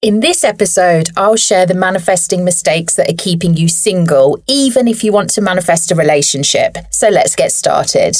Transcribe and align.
In 0.00 0.20
this 0.20 0.44
episode, 0.44 1.10
I'll 1.16 1.34
share 1.34 1.66
the 1.66 1.74
manifesting 1.74 2.44
mistakes 2.44 2.94
that 2.94 3.10
are 3.10 3.16
keeping 3.18 3.56
you 3.56 3.66
single, 3.66 4.40
even 4.46 4.86
if 4.86 5.02
you 5.02 5.10
want 5.10 5.28
to 5.30 5.40
manifest 5.40 5.90
a 5.90 5.96
relationship. 5.96 6.78
So 6.92 7.08
let's 7.08 7.34
get 7.34 7.50
started. 7.50 8.14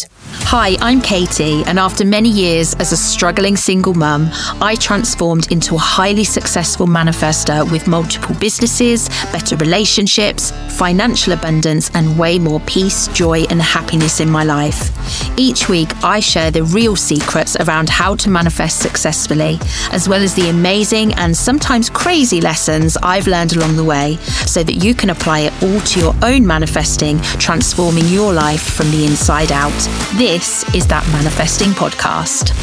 Hi, 0.51 0.77
I'm 0.81 1.01
Katy, 1.01 1.63
and 1.67 1.79
after 1.79 2.05
many 2.05 2.31
years 2.31 2.75
as 2.81 2.91
a 2.91 2.97
struggling 2.97 3.57
single 3.57 3.95
mum, 3.95 4.29
I 4.61 4.75
transformed 4.75 5.53
into 5.53 5.77
a 5.77 5.79
highly 5.79 6.25
successful 6.25 6.89
manifester 6.89 7.71
with 7.71 7.87
multiple 7.87 8.35
businesses, 8.41 9.09
better 9.31 9.55
relationships, 9.55 10.51
financial 10.77 11.33
abundance, 11.33 11.93
and 11.95 12.19
way 12.19 12.41
more 12.41 12.59
peace, 12.61 13.07
joy, 13.09 13.43
and 13.51 13.63
happiness 13.63 14.19
in 14.19 14.29
my 14.29 14.43
life. 14.43 14.91
Each 15.39 15.69
week, 15.69 15.91
I 16.03 16.19
share 16.19 16.51
the 16.51 16.65
real 16.65 16.97
secrets 16.97 17.57
around 17.61 17.89
how 17.89 18.17
to 18.17 18.31
manifest 18.31 18.81
successfully, 18.81 19.61
as 19.93 20.09
well 20.09 20.25
as 20.25 20.35
the 20.35 20.51
amazing 20.51 21.15
and 21.15 21.37
sometimes 21.37 21.68
sometimes 21.69 21.91
crazy 21.91 22.41
lessons 22.41 22.97
I've 23.03 23.27
learned 23.27 23.55
along 23.55 23.77
the 23.77 23.85
way 23.85 24.17
so 24.47 24.63
that 24.63 24.77
you 24.77 24.95
can 24.95 25.11
apply 25.11 25.41
it 25.41 25.63
all 25.63 25.79
to 25.79 26.01
your 26.01 26.15
own 26.23 26.47
manifesting, 26.47 27.21
transforming 27.21 28.07
your 28.07 28.33
life 28.33 28.63
from 28.63 28.91
the 28.91 29.05
inside 29.05 29.53
out. 29.53 29.79
This 30.17 30.65
is 30.75 30.87
that 30.87 31.07
Manifesting 31.13 31.73
Podcast. 31.73 32.57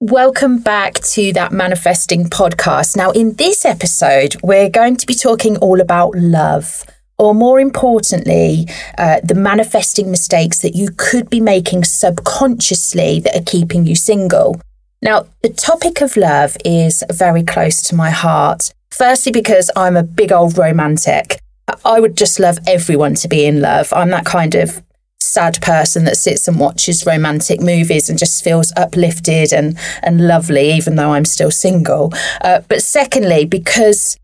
Welcome 0.00 0.60
back 0.60 0.94
to 0.94 1.34
that 1.34 1.52
Manifesting 1.52 2.30
Podcast. 2.30 2.96
Now, 2.96 3.10
in 3.10 3.34
this 3.34 3.66
episode, 3.66 4.36
we're 4.42 4.70
going 4.70 4.96
to 4.96 5.06
be 5.06 5.14
talking 5.14 5.58
all 5.58 5.82
about 5.82 6.14
love 6.14 6.86
or 7.18 7.34
more 7.34 7.60
importantly, 7.60 8.66
uh, 8.98 9.20
the 9.22 9.34
manifesting 9.34 10.10
mistakes 10.10 10.60
that 10.60 10.74
you 10.74 10.88
could 10.96 11.30
be 11.30 11.40
making 11.40 11.84
subconsciously 11.84 13.20
that 13.20 13.36
are 13.36 13.44
keeping 13.44 13.86
you 13.86 13.94
single. 13.94 14.60
Now, 15.00 15.26
the 15.42 15.50
topic 15.50 16.00
of 16.00 16.16
love 16.16 16.56
is 16.64 17.04
very 17.12 17.42
close 17.42 17.82
to 17.82 17.94
my 17.94 18.10
heart. 18.10 18.72
Firstly, 18.90 19.32
because 19.32 19.70
I'm 19.76 19.96
a 19.96 20.02
big 20.02 20.32
old 20.32 20.56
romantic. 20.56 21.38
I 21.84 22.00
would 22.00 22.16
just 22.16 22.38
love 22.38 22.58
everyone 22.66 23.14
to 23.16 23.28
be 23.28 23.44
in 23.44 23.60
love. 23.60 23.92
I'm 23.92 24.10
that 24.10 24.24
kind 24.24 24.54
of 24.54 24.82
sad 25.20 25.60
person 25.62 26.04
that 26.04 26.16
sits 26.16 26.46
and 26.46 26.60
watches 26.60 27.06
romantic 27.06 27.60
movies 27.60 28.08
and 28.08 28.18
just 28.18 28.44
feels 28.44 28.72
uplifted 28.76 29.52
and, 29.52 29.76
and 30.02 30.26
lovely, 30.26 30.72
even 30.72 30.96
though 30.96 31.12
I'm 31.12 31.24
still 31.24 31.50
single. 31.50 32.12
Uh, 32.40 32.60
but 32.68 32.82
secondly, 32.82 33.44
because 33.44 34.16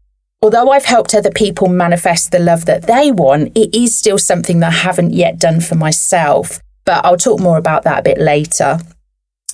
although 0.42 0.70
I've 0.70 0.84
helped 0.84 1.14
other 1.14 1.30
people 1.30 1.68
manifest 1.68 2.30
the 2.30 2.38
love 2.38 2.66
that 2.66 2.86
they 2.86 3.10
want, 3.10 3.56
it 3.56 3.74
is 3.74 3.96
still 3.96 4.18
something 4.18 4.60
that 4.60 4.72
I 4.72 4.76
haven't 4.76 5.12
yet 5.12 5.38
done 5.38 5.60
for 5.60 5.74
myself. 5.74 6.60
But 6.84 7.04
I'll 7.04 7.16
talk 7.16 7.40
more 7.40 7.58
about 7.58 7.84
that 7.84 8.00
a 8.00 8.02
bit 8.02 8.18
later. 8.18 8.78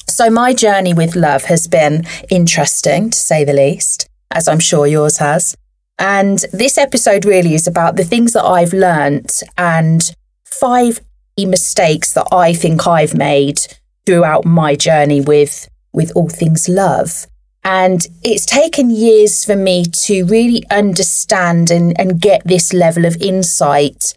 So, 0.08 0.30
my 0.30 0.54
journey 0.54 0.94
with 0.94 1.16
love 1.16 1.44
has 1.44 1.66
been 1.66 2.06
interesting, 2.30 3.10
to 3.10 3.18
say 3.18 3.44
the 3.44 3.52
least, 3.52 4.08
as 4.30 4.46
I'm 4.46 4.60
sure 4.60 4.86
yours 4.86 5.18
has. 5.18 5.56
And 5.98 6.38
this 6.52 6.78
episode 6.78 7.24
really 7.24 7.54
is 7.54 7.66
about 7.66 7.96
the 7.96 8.04
things 8.04 8.32
that 8.34 8.44
I've 8.44 8.72
learnt 8.72 9.42
and 9.58 10.14
five 10.44 11.00
mistakes 11.38 12.12
that 12.14 12.28
I 12.32 12.54
think 12.54 12.86
I've 12.86 13.14
made 13.14 13.58
throughout 14.06 14.44
my 14.46 14.76
journey 14.76 15.20
with, 15.20 15.68
with 15.92 16.12
all 16.14 16.28
things 16.28 16.68
love. 16.68 17.26
And 17.66 18.06
it's 18.22 18.46
taken 18.46 18.90
years 18.90 19.44
for 19.44 19.56
me 19.56 19.84
to 20.06 20.24
really 20.24 20.62
understand 20.70 21.68
and, 21.68 21.98
and 21.98 22.20
get 22.20 22.42
this 22.44 22.72
level 22.72 23.04
of 23.04 23.20
insight. 23.20 24.16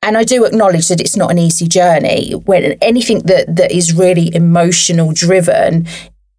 And 0.00 0.16
I 0.16 0.24
do 0.24 0.46
acknowledge 0.46 0.88
that 0.88 0.98
it's 0.98 1.14
not 1.14 1.30
an 1.30 1.36
easy 1.36 1.68
journey. 1.68 2.32
When 2.32 2.78
anything 2.80 3.18
that, 3.24 3.54
that 3.56 3.70
is 3.70 3.92
really 3.92 4.34
emotional 4.34 5.12
driven 5.12 5.86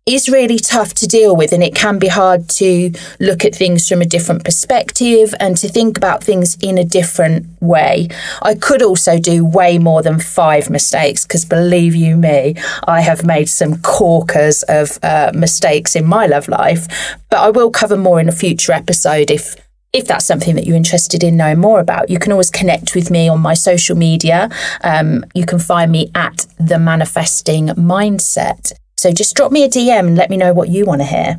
is 0.05 0.29
really 0.29 0.57
tough 0.57 0.93
to 0.95 1.07
deal 1.07 1.35
with 1.35 1.51
and 1.51 1.63
it 1.63 1.75
can 1.75 1.99
be 1.99 2.07
hard 2.07 2.49
to 2.49 2.91
look 3.19 3.45
at 3.45 3.53
things 3.53 3.87
from 3.87 4.01
a 4.01 4.05
different 4.05 4.43
perspective 4.43 5.33
and 5.39 5.55
to 5.57 5.67
think 5.67 5.97
about 5.97 6.23
things 6.23 6.57
in 6.61 6.77
a 6.77 6.83
different 6.83 7.45
way. 7.61 8.07
I 8.41 8.55
could 8.55 8.81
also 8.81 9.19
do 9.19 9.45
way 9.45 9.77
more 9.77 10.01
than 10.01 10.19
five 10.19 10.69
mistakes 10.69 11.25
because 11.25 11.45
believe 11.45 11.93
you 11.95 12.17
me, 12.17 12.55
I 12.87 13.01
have 13.01 13.23
made 13.25 13.49
some 13.49 13.81
corkers 13.81 14.63
of 14.63 14.97
uh, 15.03 15.31
mistakes 15.35 15.95
in 15.95 16.05
my 16.05 16.25
love 16.25 16.47
life, 16.47 16.87
but 17.29 17.39
I 17.39 17.49
will 17.51 17.69
cover 17.69 17.97
more 17.97 18.19
in 18.19 18.29
a 18.29 18.33
future 18.33 18.71
episode 18.71 19.29
if 19.29 19.55
if 19.91 20.05
that's 20.05 20.25
something 20.25 20.55
that 20.55 20.67
you're 20.67 20.75
interested 20.75 21.23
in 21.23 21.35
knowing 21.35 21.59
more 21.59 21.79
about, 21.79 22.11
you 22.11 22.19
can 22.19 22.31
always 22.31 22.51
connect 22.51 22.93
with 22.93 23.09
me 23.09 23.27
on 23.27 23.39
my 23.39 23.55
social 23.55 23.95
media. 23.95 24.47
Um, 24.83 25.25
you 25.33 25.47
can 25.47 25.57
find 25.57 25.91
me 25.91 26.11
at 26.13 26.45
the 26.59 26.77
Manifesting 26.77 27.69
Mindset. 27.69 28.71
So 28.99 29.13
just 29.13 29.33
drop 29.33 29.53
me 29.53 29.63
a 29.63 29.69
DM 29.69 30.07
and 30.07 30.17
let 30.17 30.29
me 30.29 30.35
know 30.35 30.51
what 30.51 30.67
you 30.67 30.85
want 30.85 30.99
to 30.99 31.07
hear. 31.07 31.37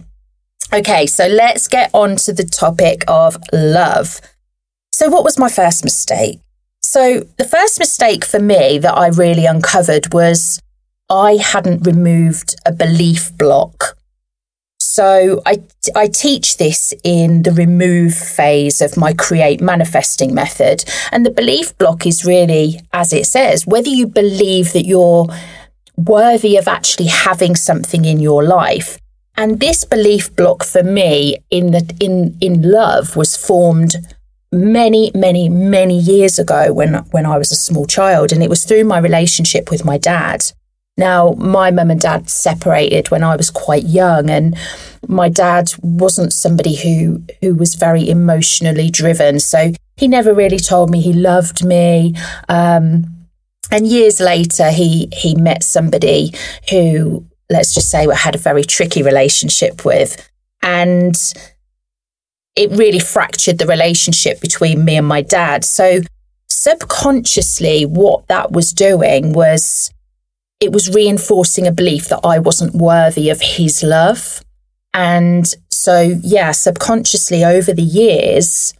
Okay, 0.72 1.06
so 1.06 1.26
let's 1.26 1.68
get 1.68 1.90
on 1.92 2.16
to 2.16 2.32
the 2.32 2.44
topic 2.44 3.04
of 3.06 3.36
love. 3.52 4.20
So, 4.92 5.10
what 5.10 5.24
was 5.24 5.38
my 5.38 5.50
first 5.50 5.84
mistake? 5.84 6.40
So, 6.82 7.20
the 7.36 7.44
first 7.44 7.78
mistake 7.78 8.24
for 8.24 8.38
me 8.40 8.78
that 8.78 8.96
I 8.96 9.08
really 9.08 9.44
uncovered 9.44 10.14
was 10.14 10.58
I 11.10 11.36
hadn't 11.36 11.86
removed 11.86 12.54
a 12.64 12.72
belief 12.72 13.36
block. 13.36 13.98
So, 14.78 15.42
I, 15.44 15.62
I 15.94 16.06
teach 16.06 16.56
this 16.56 16.94
in 17.04 17.42
the 17.42 17.52
remove 17.52 18.14
phase 18.14 18.80
of 18.80 18.96
my 18.96 19.12
create 19.12 19.60
manifesting 19.60 20.34
method. 20.34 20.84
And 21.12 21.26
the 21.26 21.30
belief 21.30 21.76
block 21.76 22.06
is 22.06 22.24
really, 22.24 22.80
as 22.92 23.12
it 23.12 23.26
says, 23.26 23.66
whether 23.66 23.90
you 23.90 24.06
believe 24.06 24.72
that 24.72 24.86
you're 24.86 25.26
worthy 26.04 26.56
of 26.56 26.68
actually 26.68 27.06
having 27.06 27.56
something 27.56 28.04
in 28.04 28.20
your 28.20 28.42
life. 28.44 28.98
And 29.36 29.60
this 29.60 29.84
belief 29.84 30.34
block 30.36 30.64
for 30.64 30.82
me 30.82 31.38
in 31.50 31.70
the 31.70 31.96
in 32.00 32.36
in 32.40 32.62
love 32.62 33.16
was 33.16 33.36
formed 33.36 33.96
many, 34.52 35.10
many, 35.14 35.48
many 35.48 35.98
years 35.98 36.38
ago 36.38 36.72
when 36.72 36.94
when 37.10 37.26
I 37.26 37.38
was 37.38 37.52
a 37.52 37.56
small 37.56 37.86
child, 37.86 38.32
and 38.32 38.42
it 38.42 38.50
was 38.50 38.64
through 38.64 38.84
my 38.84 38.98
relationship 38.98 39.70
with 39.70 39.84
my 39.84 39.98
dad. 39.98 40.44
Now, 40.96 41.32
my 41.38 41.70
mum 41.70 41.90
and 41.90 42.00
dad 42.00 42.28
separated 42.28 43.10
when 43.10 43.24
I 43.24 43.36
was 43.36 43.50
quite 43.50 43.84
young, 43.84 44.28
and 44.28 44.56
my 45.08 45.30
dad 45.30 45.72
wasn't 45.80 46.32
somebody 46.32 46.76
who 46.76 47.22
who 47.40 47.54
was 47.54 47.76
very 47.76 48.08
emotionally 48.08 48.90
driven. 48.90 49.40
So 49.40 49.72
he 49.96 50.08
never 50.08 50.34
really 50.34 50.58
told 50.58 50.90
me 50.90 51.00
he 51.00 51.14
loved 51.14 51.64
me. 51.64 52.14
Um, 52.48 53.09
and 53.70 53.86
years 53.86 54.20
later, 54.20 54.70
he 54.70 55.08
he 55.12 55.34
met 55.34 55.62
somebody 55.62 56.32
who, 56.70 57.24
let's 57.48 57.74
just 57.74 57.90
say, 57.90 58.06
had 58.14 58.34
a 58.34 58.38
very 58.38 58.64
tricky 58.64 59.02
relationship 59.02 59.84
with, 59.84 60.30
and 60.62 61.16
it 62.56 62.70
really 62.72 62.98
fractured 62.98 63.58
the 63.58 63.66
relationship 63.66 64.40
between 64.40 64.84
me 64.84 64.96
and 64.96 65.06
my 65.06 65.22
dad. 65.22 65.64
So 65.64 66.00
subconsciously, 66.48 67.86
what 67.86 68.26
that 68.28 68.52
was 68.52 68.72
doing 68.72 69.32
was 69.32 69.92
it 70.60 70.72
was 70.72 70.94
reinforcing 70.94 71.66
a 71.66 71.72
belief 71.72 72.08
that 72.08 72.20
I 72.22 72.38
wasn't 72.38 72.74
worthy 72.74 73.30
of 73.30 73.40
his 73.40 73.82
love. 73.82 74.42
And 74.92 75.46
so, 75.70 76.18
yeah, 76.22 76.52
subconsciously 76.52 77.44
over 77.44 77.72
the 77.72 77.82
years, 77.82 78.74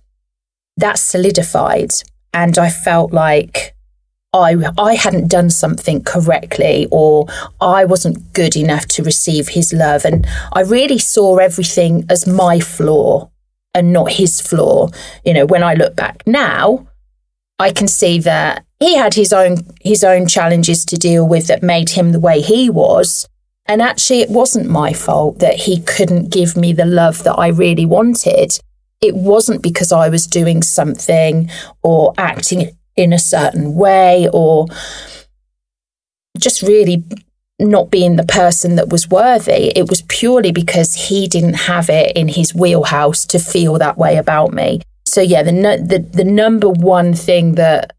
that 0.76 0.98
solidified. 0.98 1.92
And 2.34 2.58
I 2.58 2.68
felt 2.68 3.12
like 3.12 3.74
I, 4.32 4.56
I 4.78 4.94
hadn't 4.94 5.28
done 5.28 5.50
something 5.50 6.04
correctly 6.04 6.86
or 6.90 7.26
I 7.60 7.84
wasn't 7.84 8.32
good 8.32 8.56
enough 8.56 8.86
to 8.88 9.02
receive 9.02 9.48
his 9.48 9.72
love. 9.72 10.04
And 10.04 10.26
I 10.52 10.60
really 10.60 10.98
saw 10.98 11.38
everything 11.38 12.04
as 12.08 12.26
my 12.26 12.60
flaw 12.60 13.28
and 13.74 13.92
not 13.92 14.12
his 14.12 14.40
flaw. 14.40 14.90
You 15.24 15.34
know, 15.34 15.46
when 15.46 15.64
I 15.64 15.74
look 15.74 15.96
back 15.96 16.22
now, 16.26 16.86
I 17.58 17.72
can 17.72 17.88
see 17.88 18.20
that 18.20 18.64
he 18.78 18.96
had 18.96 19.14
his 19.14 19.32
own 19.32 19.56
his 19.82 20.02
own 20.02 20.26
challenges 20.26 20.84
to 20.86 20.96
deal 20.96 21.28
with 21.28 21.48
that 21.48 21.62
made 21.62 21.90
him 21.90 22.12
the 22.12 22.20
way 22.20 22.40
he 22.40 22.70
was. 22.70 23.28
And 23.66 23.82
actually 23.82 24.20
it 24.20 24.30
wasn't 24.30 24.70
my 24.70 24.92
fault 24.92 25.40
that 25.40 25.54
he 25.54 25.80
couldn't 25.80 26.30
give 26.30 26.56
me 26.56 26.72
the 26.72 26.86
love 26.86 27.24
that 27.24 27.34
I 27.34 27.48
really 27.48 27.84
wanted. 27.84 28.58
It 29.00 29.14
wasn't 29.14 29.62
because 29.62 29.92
I 29.92 30.08
was 30.08 30.26
doing 30.26 30.62
something 30.62 31.50
or 31.82 32.14
acting 32.16 32.76
in 32.96 33.12
a 33.12 33.18
certain 33.18 33.74
way 33.74 34.28
or 34.32 34.66
just 36.38 36.62
really 36.62 37.04
not 37.58 37.90
being 37.90 38.16
the 38.16 38.24
person 38.24 38.76
that 38.76 38.88
was 38.88 39.08
worthy. 39.08 39.72
It 39.76 39.88
was 39.88 40.02
purely 40.02 40.52
because 40.52 40.94
he 40.94 41.28
didn't 41.28 41.54
have 41.54 41.90
it 41.90 42.16
in 42.16 42.28
his 42.28 42.54
wheelhouse 42.54 43.26
to 43.26 43.38
feel 43.38 43.78
that 43.78 43.98
way 43.98 44.16
about 44.16 44.52
me. 44.52 44.80
So 45.06 45.20
yeah, 45.20 45.42
the 45.42 45.52
the 45.52 45.98
the 45.98 46.24
number 46.24 46.68
one 46.68 47.14
thing 47.14 47.56
that 47.56 47.92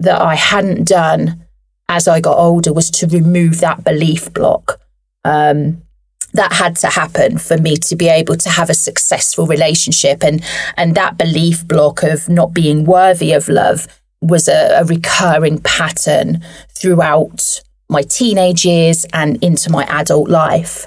that 0.00 0.20
I 0.20 0.34
hadn't 0.34 0.86
done 0.86 1.44
as 1.88 2.06
I 2.06 2.20
got 2.20 2.38
older 2.38 2.72
was 2.72 2.90
to 2.92 3.06
remove 3.06 3.60
that 3.60 3.82
belief 3.84 4.32
block. 4.32 4.80
Um, 5.24 5.82
that 6.34 6.52
had 6.52 6.76
to 6.76 6.88
happen 6.88 7.38
for 7.38 7.56
me 7.56 7.76
to 7.76 7.96
be 7.96 8.06
able 8.06 8.36
to 8.36 8.50
have 8.50 8.68
a 8.68 8.74
successful 8.74 9.46
relationship 9.46 10.22
and 10.22 10.44
and 10.76 10.94
that 10.94 11.16
belief 11.16 11.66
block 11.66 12.02
of 12.02 12.28
not 12.28 12.52
being 12.52 12.84
worthy 12.84 13.32
of 13.32 13.48
love 13.48 13.86
was 14.20 14.48
a, 14.48 14.80
a 14.80 14.84
recurring 14.84 15.60
pattern 15.60 16.42
throughout 16.74 17.62
my 17.88 18.02
teenage 18.02 18.64
years 18.64 19.06
and 19.12 19.42
into 19.42 19.70
my 19.70 19.84
adult 19.84 20.28
life. 20.28 20.86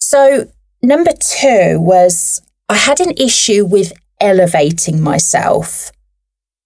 So, 0.00 0.48
number 0.82 1.12
two 1.12 1.80
was 1.80 2.40
I 2.68 2.76
had 2.76 3.00
an 3.00 3.12
issue 3.16 3.64
with 3.64 3.92
elevating 4.20 5.00
myself. 5.00 5.90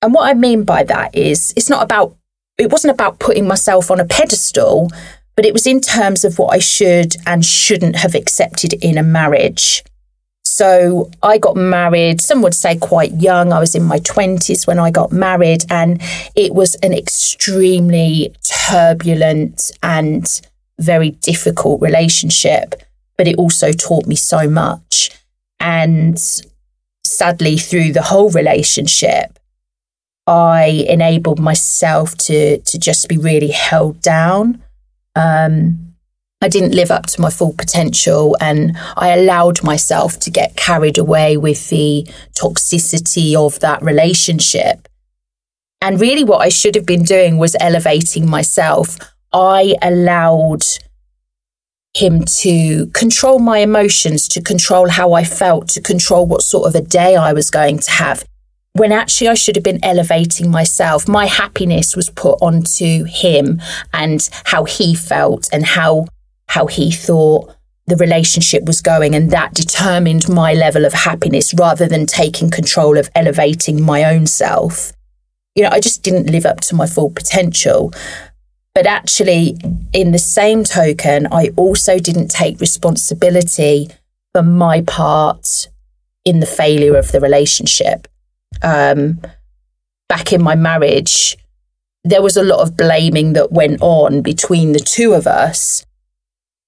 And 0.00 0.12
what 0.12 0.29
I 0.29 0.35
mean 0.35 0.64
by 0.64 0.82
that 0.85 1.14
is 1.14 1.53
it's 1.56 1.70
not 1.70 1.82
about, 1.82 2.17
it 2.59 2.70
wasn't 2.70 2.94
about 2.94 3.20
putting 3.20 3.47
myself 3.47 3.91
on 3.91 4.00
a 4.00 4.05
pedestal, 4.05 4.91
but 5.37 5.47
it 5.47 5.53
was 5.53 5.67
in 5.67 5.81
terms 5.81 6.25
of 6.25 6.38
what 6.38 6.53
I 6.55 6.59
should 6.59 7.17
and 7.26 7.44
shouldn't 7.44 7.97
have 7.97 8.14
accepted 8.14 8.75
in 8.75 8.99
a 8.99 9.03
marriage. 9.03 9.82
So 10.52 11.10
I 11.22 11.38
got 11.38 11.56
married, 11.56 12.20
some 12.20 12.43
would 12.43 12.54
say 12.54 12.76
quite 12.76 13.12
young. 13.12 13.54
I 13.54 13.58
was 13.58 13.75
in 13.75 13.84
my 13.84 13.99
20s 14.00 14.66
when 14.66 14.78
I 14.78 14.90
got 14.90 15.10
married, 15.10 15.64
and 15.70 15.99
it 16.37 16.54
was 16.54 16.75
an 16.82 16.93
extremely 16.93 18.34
turbulent 18.43 19.70
and 19.82 20.43
very 20.78 21.12
difficult 21.12 21.81
relationship. 21.81 22.75
But 23.16 23.28
it 23.28 23.37
also 23.37 23.72
taught 23.72 24.06
me 24.06 24.14
so 24.14 24.46
much. 24.46 25.10
And 25.58 26.20
sadly, 27.02 27.56
through 27.56 27.93
the 27.93 28.02
whole 28.02 28.28
relationship, 28.28 29.38
I 30.26 30.84
enabled 30.87 31.40
myself 31.40 32.14
to 32.26 32.58
to 32.58 32.78
just 32.78 33.08
be 33.08 33.16
really 33.16 33.52
held 33.52 34.02
down. 34.02 34.62
Um, 35.16 35.91
I 36.42 36.48
didn't 36.48 36.74
live 36.74 36.90
up 36.90 37.06
to 37.06 37.20
my 37.20 37.30
full 37.30 37.52
potential 37.52 38.36
and 38.40 38.76
I 38.96 39.10
allowed 39.10 39.62
myself 39.62 40.18
to 40.20 40.30
get 40.30 40.56
carried 40.56 40.98
away 40.98 41.36
with 41.36 41.70
the 41.70 42.04
toxicity 42.34 43.36
of 43.36 43.60
that 43.60 43.80
relationship. 43.80 44.88
And 45.80 46.00
really, 46.00 46.24
what 46.24 46.42
I 46.42 46.48
should 46.48 46.74
have 46.74 46.86
been 46.86 47.04
doing 47.04 47.38
was 47.38 47.56
elevating 47.60 48.28
myself. 48.28 48.98
I 49.32 49.76
allowed 49.80 50.64
him 51.94 52.24
to 52.24 52.86
control 52.88 53.38
my 53.38 53.58
emotions, 53.58 54.26
to 54.28 54.42
control 54.42 54.88
how 54.88 55.12
I 55.12 55.24
felt, 55.24 55.68
to 55.70 55.80
control 55.80 56.26
what 56.26 56.42
sort 56.42 56.66
of 56.66 56.74
a 56.74 56.84
day 56.84 57.14
I 57.16 57.32
was 57.32 57.50
going 57.50 57.78
to 57.80 57.90
have. 57.92 58.24
When 58.74 58.90
actually 58.90 59.28
I 59.28 59.34
should 59.34 59.54
have 59.56 59.64
been 59.64 59.84
elevating 59.84 60.50
myself. 60.50 61.06
My 61.06 61.26
happiness 61.26 61.94
was 61.94 62.10
put 62.10 62.38
onto 62.40 63.04
him 63.04 63.60
and 63.92 64.28
how 64.44 64.64
he 64.64 64.94
felt 64.94 65.48
and 65.52 65.66
how 65.66 66.06
how 66.52 66.66
he 66.66 66.90
thought 66.90 67.50
the 67.87 67.96
relationship 67.96 68.64
was 68.64 68.82
going, 68.82 69.14
and 69.14 69.31
that 69.31 69.54
determined 69.54 70.28
my 70.28 70.52
level 70.52 70.84
of 70.84 70.93
happiness 70.93 71.54
rather 71.54 71.88
than 71.88 72.04
taking 72.04 72.50
control 72.50 72.99
of 72.99 73.10
elevating 73.14 73.82
my 73.82 74.04
own 74.04 74.26
self. 74.26 74.93
You 75.54 75.62
know, 75.62 75.70
I 75.70 75.81
just 75.81 76.02
didn't 76.02 76.31
live 76.31 76.44
up 76.44 76.60
to 76.60 76.75
my 76.75 76.87
full 76.87 77.10
potential. 77.10 77.93
But 78.75 78.87
actually, 78.87 79.56
in 79.94 80.12
the 80.12 80.19
same 80.19 80.62
token, 80.62 81.26
I 81.32 81.52
also 81.56 81.99
didn't 81.99 82.28
take 82.28 82.60
responsibility 82.60 83.88
for 84.32 84.43
my 84.43 84.82
part 84.82 85.69
in 86.26 86.40
the 86.40 86.46
failure 86.46 86.96
of 86.96 87.12
the 87.12 87.20
relationship. 87.20 88.08
Um, 88.62 89.22
back 90.06 90.34
in 90.34 90.43
my 90.43 90.54
marriage, 90.54 91.37
there 92.04 92.22
was 92.22 92.37
a 92.37 92.43
lot 92.43 92.60
of 92.60 92.76
blaming 92.76 93.32
that 93.32 93.52
went 93.52 93.81
on 93.81 94.20
between 94.20 94.72
the 94.72 94.81
two 94.81 95.14
of 95.14 95.26
us. 95.26 95.87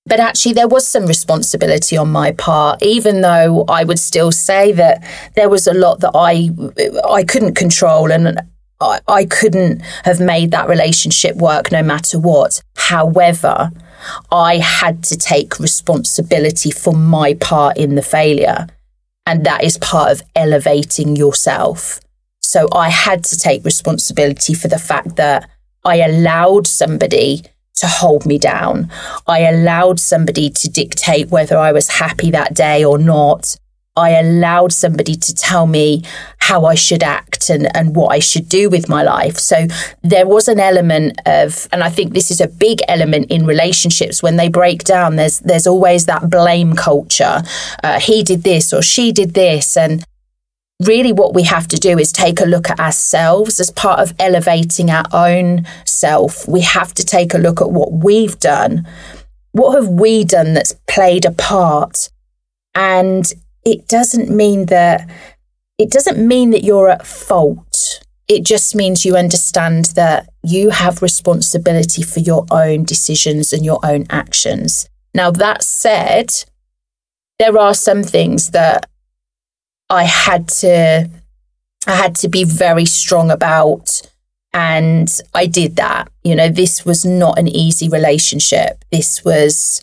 But 0.07 0.21
actually, 0.21 0.53
there 0.53 0.69
was 0.69 0.87
some 0.87 1.07
responsibility 1.07 1.97
on 1.97 2.13
my 2.13 2.33
part, 2.33 2.83
even 2.83 3.23
though 3.23 3.65
I 3.69 3.85
would 3.85 3.99
still 3.99 4.33
say 4.33 4.71
that 4.73 5.03
there 5.35 5.49
was 5.49 5.67
a 5.67 5.73
lot 5.73 6.01
that 6.01 6.13
I 6.15 6.51
I 7.09 7.25
couldn't 7.25 7.55
control 7.55 8.13
and 8.13 8.39
I, 8.81 9.01
I 9.09 9.25
couldn't 9.25 9.81
have 10.05 10.21
made 10.21 10.51
that 10.51 10.69
relationship 10.69 11.37
work 11.37 11.73
no 11.73 11.83
matter 11.83 12.19
what. 12.19 12.61
However, 12.77 13.71
I 14.31 14.59
had 14.59 15.03
to 15.05 15.17
take 15.17 15.59
responsibility 15.59 16.71
for 16.71 16.93
my 16.93 17.35
part 17.35 17.79
in 17.79 17.95
the 17.95 18.03
failure. 18.03 18.67
And 19.27 19.47
that 19.47 19.65
is 19.65 19.79
part 19.79 20.13
of 20.13 20.23
elevating 20.37 21.17
yourself. 21.17 22.01
So 22.43 22.69
I 22.73 22.91
had 22.91 23.25
to 23.25 23.39
take 23.39 23.65
responsibility 23.65 24.53
for 24.53 24.69
the 24.69 24.79
fact 24.79 25.17
that 25.17 25.49
I 25.83 25.97
allowed 25.97 26.67
somebody 26.67 27.43
to 27.85 27.91
hold 27.91 28.25
me 28.25 28.39
down. 28.39 28.91
I 29.27 29.41
allowed 29.41 30.01
somebody 30.01 30.49
to 30.51 30.69
dictate 30.71 31.29
whether 31.29 31.59
I 31.59 31.71
was 31.73 31.89
happy 31.89 32.31
that 32.31 32.55
day 32.55 32.85
or 32.85 32.99
not. 32.99 33.57
I 33.97 34.11
allowed 34.11 34.73
somebody 34.73 35.15
to 35.15 35.35
tell 35.35 35.67
me 35.67 36.03
how 36.39 36.65
I 36.65 36.75
should 36.75 37.03
act 37.03 37.49
and, 37.49 37.69
and 37.77 37.95
what 37.95 38.09
I 38.09 38.19
should 38.19 38.49
do 38.49 38.69
with 38.69 38.89
my 38.89 39.03
life. 39.03 39.39
So 39.39 39.67
there 40.03 40.27
was 40.27 40.49
an 40.49 40.59
element 40.59 41.21
of, 41.27 41.69
and 41.73 41.85
I 41.85 41.91
think 41.91 42.13
this 42.13 42.31
is 42.31 42.41
a 42.41 42.49
big 42.49 42.81
element 42.89 43.31
in 43.31 43.47
relationships 43.47 44.21
when 44.21 44.37
they 44.37 44.49
break 44.49 44.83
down. 44.83 45.17
There's 45.17 45.39
there's 45.41 45.67
always 45.67 46.07
that 46.07 46.29
blame 46.29 46.75
culture. 46.75 47.43
Uh, 47.85 48.01
he 48.01 48.25
did 48.25 48.43
this 48.43 48.73
or 48.73 48.83
she 48.83 49.13
did 49.13 49.35
this, 49.35 49.77
and 49.77 50.05
really 50.81 51.13
what 51.13 51.35
we 51.35 51.45
have 51.45 51.69
to 51.69 51.77
do 51.77 51.99
is 51.99 52.13
take 52.13 52.41
a 52.41 52.45
look 52.45 52.69
at 52.69 52.81
ourselves 52.81 53.61
as 53.61 53.71
part 53.71 54.01
of 54.01 54.15
elevating 54.19 54.91
our 54.91 55.05
own 55.13 55.67
self. 55.85 56.49
We 56.49 56.63
have 56.63 56.93
to 56.95 57.05
take 57.05 57.35
a 57.35 57.39
look 57.39 57.61
at 57.61 57.71
what 57.71 57.93
we've 57.93 58.39
done. 58.39 58.87
What 59.53 59.77
have 59.77 59.89
we 59.89 60.25
done 60.25 60.55
that's 60.55 60.75
played 60.89 61.25
a 61.25 61.31
part? 61.31 62.11
And 62.75 63.25
it 63.65 63.87
doesn't 63.87 64.31
mean 64.31 64.67
that 64.67 65.09
it 65.79 65.91
doesn't 65.91 66.25
mean 66.25 66.51
that 66.51 66.65
you're 66.65 66.89
at 66.89 67.07
fault. 67.07 68.01
It 68.29 68.45
just 68.45 68.75
means 68.75 69.05
you 69.05 69.17
understand 69.17 69.87
that 69.97 70.29
you 70.43 70.71
have 70.71 71.03
responsibility 71.03 72.03
for 72.03 72.21
your 72.21 72.47
own 72.51 72.85
decisions 72.85 73.53
and 73.53 73.65
your 73.65 73.81
own 73.85 74.07
actions. 74.09 74.89
Now, 75.15 75.31
that 75.33 75.63
said, 75.63 76.33
there 77.39 77.59
are 77.59 77.75
some 77.75 78.03
things 78.03 78.51
that 78.51 78.89
I 79.95 80.05
had 80.05 80.49
to 80.61 81.09
I 81.87 81.95
had 81.95 82.15
to 82.17 82.29
be 82.29 82.45
very 82.45 82.87
strong 82.87 83.31
about 83.31 84.03
and 84.53 85.09
I 85.35 85.47
did 85.47 85.77
that. 85.77 86.09
You 86.23 86.35
know, 86.35 86.49
this 86.49 86.85
was 86.85 87.05
not 87.05 87.39
an 87.39 87.49
easy 87.49 87.89
relationship. 87.89 88.85
This 88.91 89.25
was 89.25 89.83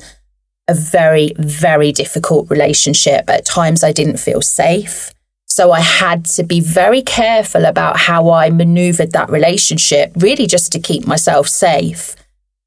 a 0.68 0.74
very 0.74 1.34
very 1.38 1.92
difficult 1.92 2.50
relationship. 2.50 3.30
At 3.30 3.46
times 3.46 3.84
I 3.84 3.92
didn't 3.92 4.18
feel 4.18 4.42
safe. 4.42 5.14
So 5.48 5.72
I 5.72 5.82
had 5.82 6.26
to 6.38 6.44
be 6.44 6.62
very 6.62 7.02
careful 7.02 7.66
about 7.66 7.98
how 7.98 8.30
I 8.30 8.50
maneuvered 8.50 9.12
that 9.12 9.30
relationship, 9.30 10.14
really 10.16 10.48
just 10.48 10.72
to 10.72 10.80
keep 10.80 11.06
myself 11.06 11.48
safe. 11.50 12.16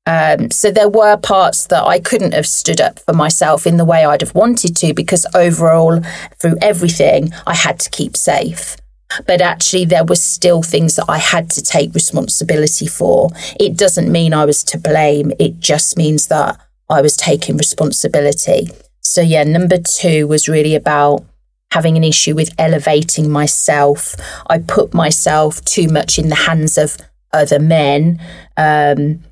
Um, 0.07 0.51
so 0.51 0.71
there 0.71 0.89
were 0.89 1.17
parts 1.17 1.67
that 1.69 1.85
I 1.85 1.99
couldn't 1.99 2.35
have 2.35 2.47
stood 2.47 2.81
up 2.81 2.99
for 2.99 3.15
myself 3.15 3.67
in 3.67 3.79
the 3.79 3.85
way 3.85 4.05
I'd 4.05 4.21
have 4.21 4.35
wanted 4.35 4.77
to 4.77 4.93
because 4.93 5.27
overall, 5.35 6.01
through 6.39 6.57
everything, 6.61 7.33
I 7.47 7.55
had 7.55 7.81
to 7.81 7.91
keep 7.91 8.17
safe. 8.17 8.77
But 9.27 9.41
actually, 9.41 9.85
there 9.85 10.05
were 10.05 10.17
still 10.17 10.63
things 10.63 10.97
that 10.97 11.07
I 11.09 11.19
had 11.19 11.51
to 11.51 11.63
take 11.63 11.95
responsibility 11.95 12.87
for. 12.87 13.31
It 13.61 13.77
doesn't 13.77 14.11
mean 14.11 14.35
I 14.35 14.45
was 14.45 14.65
to 14.65 14.79
blame. 14.79 15.33
It 15.39 15.61
just 15.61 15.97
means 15.97 16.27
that 16.29 16.59
I 16.91 17.01
was 17.01 17.17
taking 17.17 17.57
responsibility. 17.57 18.69
So, 19.01 19.21
yeah, 19.21 19.45
number 19.45 19.79
two 19.79 20.27
was 20.27 20.49
really 20.49 20.75
about 20.75 21.25
having 21.71 21.97
an 21.97 22.05
issue 22.05 22.35
with 22.35 22.55
elevating 22.59 23.31
myself. 23.31 24.15
I 24.49 24.59
put 24.59 24.95
myself 24.95 25.65
too 25.65 25.89
much 25.89 26.19
in 26.19 26.29
the 26.29 26.35
hands 26.35 26.77
of 26.77 26.97
other 27.33 27.59
men. 27.59 28.21
Um, 28.57 29.23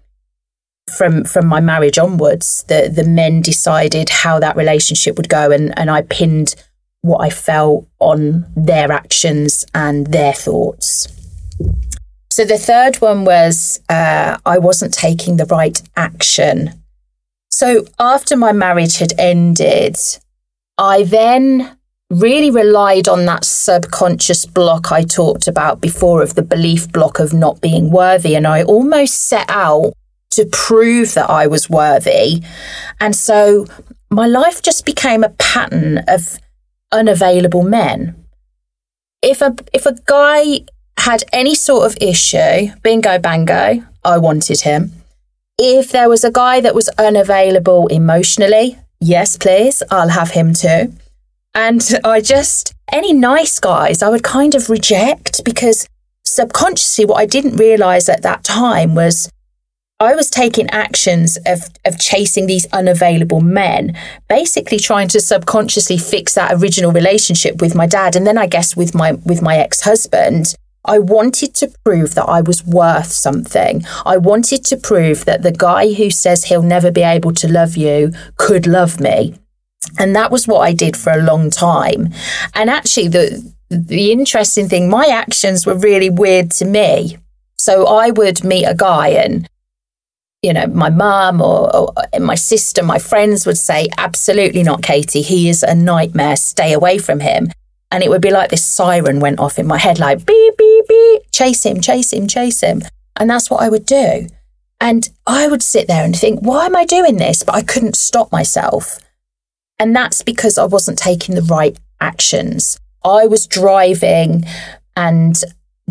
from 0.97 1.25
from 1.25 1.47
my 1.47 1.61
marriage 1.61 1.99
onwards, 1.99 2.65
the 2.69 2.91
the 2.95 3.05
men 3.05 3.41
decided 3.41 4.09
how 4.09 4.39
that 4.41 4.57
relationship 4.57 5.17
would 5.17 5.29
go, 5.29 5.51
and 5.51 5.77
and 5.79 5.91
I 5.91 6.03
pinned 6.03 6.55
what 7.03 7.19
I 7.19 7.31
felt 7.31 7.87
on 7.99 8.47
their 8.57 8.93
actions 8.93 9.65
and 9.75 10.07
their 10.09 10.33
thoughts. 10.33 11.09
So 12.31 12.45
the 12.45 12.59
third 12.59 12.97
one 12.97 13.25
was 13.25 13.81
uh, 13.89 14.39
I 14.47 14.59
wasn't 14.59 14.95
taking 14.95 15.37
the 15.37 15.47
right 15.47 15.81
action. 15.97 16.83
So 17.51 17.85
after 17.99 18.37
my 18.37 18.53
marriage 18.53 18.97
had 18.99 19.13
ended, 19.19 19.97
I 20.79 21.03
then 21.03 21.77
really 22.09 22.51
relied 22.51 23.09
on 23.09 23.25
that 23.27 23.45
subconscious 23.45 24.47
block 24.47 24.93
I 24.93 25.03
talked 25.03 25.49
about 25.49 25.81
before 25.81 26.23
of 26.23 26.35
the 26.35 26.43
belief 26.43 26.91
block 26.91 27.19
of 27.19 27.33
not 27.33 27.61
being 27.61 27.91
worthy. 27.91 28.35
And 28.35 28.47
I 28.47 28.63
almost 28.63 29.25
set 29.29 29.47
out 29.49 29.93
to 30.33 30.47
prove 30.47 31.15
that 31.15 31.31
I 31.31 31.47
was 31.47 31.71
worthy. 31.71 32.43
And 33.01 33.15
so 33.15 33.67
my 34.11 34.27
life 34.27 34.63
just 34.63 34.85
became 34.85 35.25
a 35.25 35.31
pattern 35.31 35.99
of 36.09 36.39
unavailable 36.91 37.63
men. 37.63 38.17
If 39.23 39.41
a 39.41 39.55
if 39.73 39.87
a 39.87 39.97
guy 40.07 40.65
had 40.99 41.25
any 41.33 41.55
sort 41.55 41.87
of 41.87 41.97
issue, 42.01 42.69
bingo 42.83 43.19
bango, 43.19 43.85
I 44.05 44.19
wanted 44.19 44.61
him. 44.61 44.93
If 45.59 45.93
there 45.93 46.09
was 46.09 46.25
a 46.25 46.31
guy 46.31 46.61
that 46.61 46.75
was 46.75 46.89
unavailable 46.99 47.87
emotionally, 47.89 48.79
yes, 49.01 49.37
please, 49.37 49.83
I'll 49.91 50.09
have 50.09 50.31
him 50.31 50.55
too. 50.55 50.93
And 51.55 51.87
I 52.05 52.21
just, 52.21 52.75
any 52.91 53.13
nice 53.13 53.61
guys, 53.61 54.03
I 54.03 54.09
would 54.09 54.23
kind 54.23 54.55
of 54.55 54.71
reject 54.71 55.45
because 55.45 55.87
subconsciously, 56.25 57.05
what 57.05 57.21
I 57.21 57.27
didn't 57.27 57.57
realize 57.57 58.09
at 58.09 58.23
that 58.23 58.43
time 58.43 58.95
was 58.95 59.31
I 60.03 60.17
was 60.17 60.29
taking 60.29 60.69
actions 60.71 61.39
of, 61.47 61.61
of 61.85 61.97
chasing 61.97 62.47
these 62.47 62.67
unavailable 62.73 63.41
men, 63.41 63.97
basically 64.29 64.81
trying 64.81 65.07
to 65.09 65.21
subconsciously 65.21 65.97
fix 65.97 66.35
that 66.35 66.53
original 66.55 66.91
relationship 66.91 67.61
with 67.63 67.77
my 67.77 67.87
dad. 67.87 68.17
And 68.17 68.27
then 68.27 68.37
I 68.37 68.49
guess 68.49 68.77
with 68.77 68.97
my, 68.97 69.13
with 69.13 69.43
my 69.43 69.59
ex-husband, 69.59 70.57
I 70.85 70.99
wanted 70.99 71.55
to 71.55 71.73
prove 71.85 72.17
that 72.17 72.25
I 72.25 72.41
was 72.41 72.67
worth 72.67 73.13
something. 73.13 73.85
I 74.05 74.17
wanted 74.17 74.65
to 74.65 74.77
prove 74.77 75.25
that 75.27 75.45
the 75.45 75.53
guy 75.53 75.93
who 75.93 76.11
says 76.11 76.47
he'll 76.47 76.63
never 76.63 76.91
be 76.91 77.03
able 77.03 77.33
to 77.35 77.47
love 77.47 77.77
you 77.77 78.13
could 78.37 78.67
love 78.67 78.99
me. 79.01 79.37
And 80.01 80.17
that 80.17 80.33
was 80.33 80.49
what 80.49 80.63
I 80.63 80.73
did 80.73 80.97
for 80.97 81.13
a 81.13 81.23
long 81.23 81.49
time. 81.49 82.09
And 82.57 82.69
actually, 82.69 83.07
the, 83.07 83.55
the 83.69 84.11
interesting 84.11 84.69
thing, 84.69 84.91
my 84.91 85.07
actions 85.07 85.65
were 85.65 85.77
really 85.77 86.11
weird 86.11 86.51
to 86.53 86.65
me. 86.65 87.19
So 87.57 87.87
I 87.87 88.11
would 88.11 88.43
meet 88.43 88.65
a 88.65 88.75
guy 88.75 89.11
and 89.11 89.49
you 90.43 90.53
know, 90.53 90.67
my 90.67 90.91
mum 90.91 91.41
or, 91.41 91.75
or, 91.75 91.93
my 92.21 92.35
sister, 92.35 92.83
my 92.83 92.99
friends 92.99 93.47
would 93.47 93.59
say, 93.59 93.89
absolutely 93.97 94.65
not, 94.65 94.83
Katy. 94.83 95.23
He 95.23 95.49
is 95.49 95.63
a 95.63 95.75
nightmare. 95.75 96.37
Stay 96.37 96.73
away 96.73 96.99
from 96.99 97.21
him. 97.21 97.51
And 97.93 98.03
it 98.03 98.11
would 98.11 98.23
be 98.23 98.31
like 98.31 98.51
this 98.51 98.65
siren 98.65 99.21
went 99.21 99.39
off 99.39 99.59
in 99.59 99.67
my 99.67 99.79
head, 99.79 99.99
like 99.99 100.27
beep, 100.27 100.57
beep, 100.57 100.89
beep, 100.89 101.23
chase 101.31 101.65
him, 101.65 101.81
chase 101.81 102.13
him, 102.13 102.27
chase 102.27 102.61
him. 102.61 102.83
And 103.17 103.31
that's 103.31 103.51
what 103.51 103.63
I 103.63 103.69
would 103.69 103.87
do. 103.87 104.27
And 104.81 105.09
I 105.27 105.47
would 105.47 105.63
sit 105.63 105.87
there 105.87 106.05
and 106.05 106.17
think, 106.17 106.41
why 106.41 106.67
am 106.67 106.75
I 106.75 106.87
doing 106.87 107.19
this? 107.19 107.45
But 107.45 107.55
I 107.55 107.63
couldn't 107.63 107.97
stop 107.97 108.33
myself. 108.33 108.99
And 109.79 109.95
that's 109.95 110.23
because 110.23 110.59
I 110.59 110.65
wasn't 110.65 110.99
taking 110.99 111.35
the 111.35 111.43
right 111.43 111.79
actions. 112.01 112.79
I 113.05 113.27
was 113.27 113.47
driving 113.47 114.45
and 114.97 115.37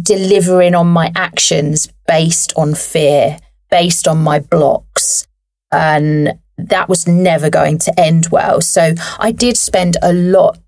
delivering 0.02 0.76
on 0.76 0.88
my 0.88 1.12
actions 1.16 1.88
based 2.08 2.52
on 2.58 2.74
fear 2.74 3.38
based 3.72 4.08
on 4.08 4.20
my 4.20 4.40
blocks. 4.40 5.26
And 5.72 6.38
that 6.58 6.88
was 6.88 7.08
never 7.08 7.50
going 7.50 7.80
to 7.80 8.00
end 8.00 8.28
well. 8.32 8.62
So 8.62 8.94
I 9.18 9.32
did 9.32 9.58
spend 9.58 9.98
a 10.04 10.14
lot, 10.14 10.60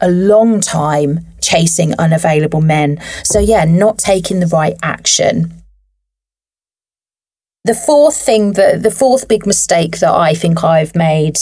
a 0.00 0.10
long 0.10 0.60
time 0.60 1.20
chasing 1.42 1.94
unavailable 1.98 2.62
men. 2.62 2.98
So, 3.22 3.38
yeah, 3.38 3.64
not 3.64 3.98
taking 3.98 4.40
the 4.40 4.46
right 4.46 4.76
action. 4.82 5.60
The 7.64 7.74
fourth 7.74 8.16
thing 8.16 8.52
that 8.52 8.82
the 8.82 8.90
fourth 8.90 9.26
big 9.28 9.46
mistake 9.46 9.98
that 9.98 10.12
I 10.12 10.34
think 10.34 10.62
I've 10.64 10.94
made 10.94 11.38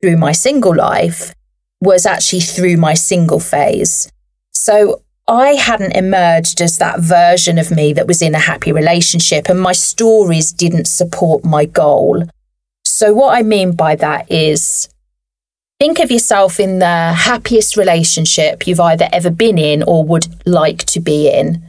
through 0.00 0.16
my 0.16 0.32
single 0.32 0.74
life 0.74 1.34
was 1.80 2.06
actually 2.06 2.40
through 2.40 2.76
my 2.76 2.94
single 2.94 3.40
phase. 3.40 4.10
So 4.52 5.02
I 5.28 5.54
hadn't 5.54 5.96
emerged 5.96 6.60
as 6.60 6.78
that 6.78 7.00
version 7.00 7.58
of 7.58 7.70
me 7.70 7.92
that 7.92 8.06
was 8.06 8.22
in 8.22 8.34
a 8.34 8.38
happy 8.38 8.70
relationship, 8.70 9.48
and 9.48 9.60
my 9.60 9.72
stories 9.72 10.52
didn't 10.52 10.86
support 10.86 11.44
my 11.44 11.64
goal. 11.64 12.22
So, 12.84 13.12
what 13.12 13.36
I 13.36 13.42
mean 13.42 13.72
by 13.72 13.96
that 13.96 14.30
is 14.30 14.88
think 15.80 15.98
of 15.98 16.10
yourself 16.10 16.60
in 16.60 16.78
the 16.78 17.12
happiest 17.12 17.76
relationship 17.76 18.66
you've 18.66 18.80
either 18.80 19.08
ever 19.12 19.30
been 19.30 19.58
in 19.58 19.82
or 19.82 20.04
would 20.04 20.28
like 20.46 20.84
to 20.86 21.00
be 21.00 21.28
in. 21.28 21.62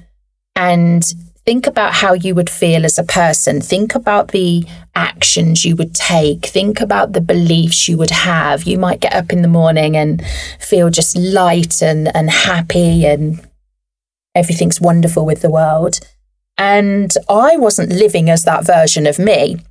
And 0.55 1.03
think 1.47 1.65
about 1.65 1.93
how 1.93 2.11
you 2.11 2.35
would 2.35 2.49
feel 2.49 2.83
as 2.83 2.99
a 2.99 3.05
person. 3.05 3.61
Think 3.61 3.95
about 3.95 4.31
the 4.31 4.65
actions 4.95 5.63
you 5.63 5.77
would 5.77 5.95
take. 5.95 6.45
Think 6.45 6.81
about 6.81 7.13
the 7.13 7.21
beliefs 7.21 7.87
you 7.87 7.97
would 7.97 8.09
have. 8.09 8.65
You 8.65 8.77
might 8.77 8.99
get 8.99 9.13
up 9.13 9.31
in 9.31 9.43
the 9.43 9.47
morning 9.47 9.95
and 9.95 10.21
feel 10.59 10.89
just 10.89 11.15
light 11.15 11.81
and, 11.81 12.13
and 12.13 12.29
happy 12.29 13.05
and 13.05 13.39
everything's 14.35 14.81
wonderful 14.81 15.25
with 15.25 15.41
the 15.41 15.49
world. 15.49 16.01
And 16.57 17.13
I 17.29 17.55
wasn't 17.55 17.93
living 17.93 18.29
as 18.29 18.43
that 18.43 18.65
version 18.65 19.07
of 19.07 19.17
me. 19.17 19.61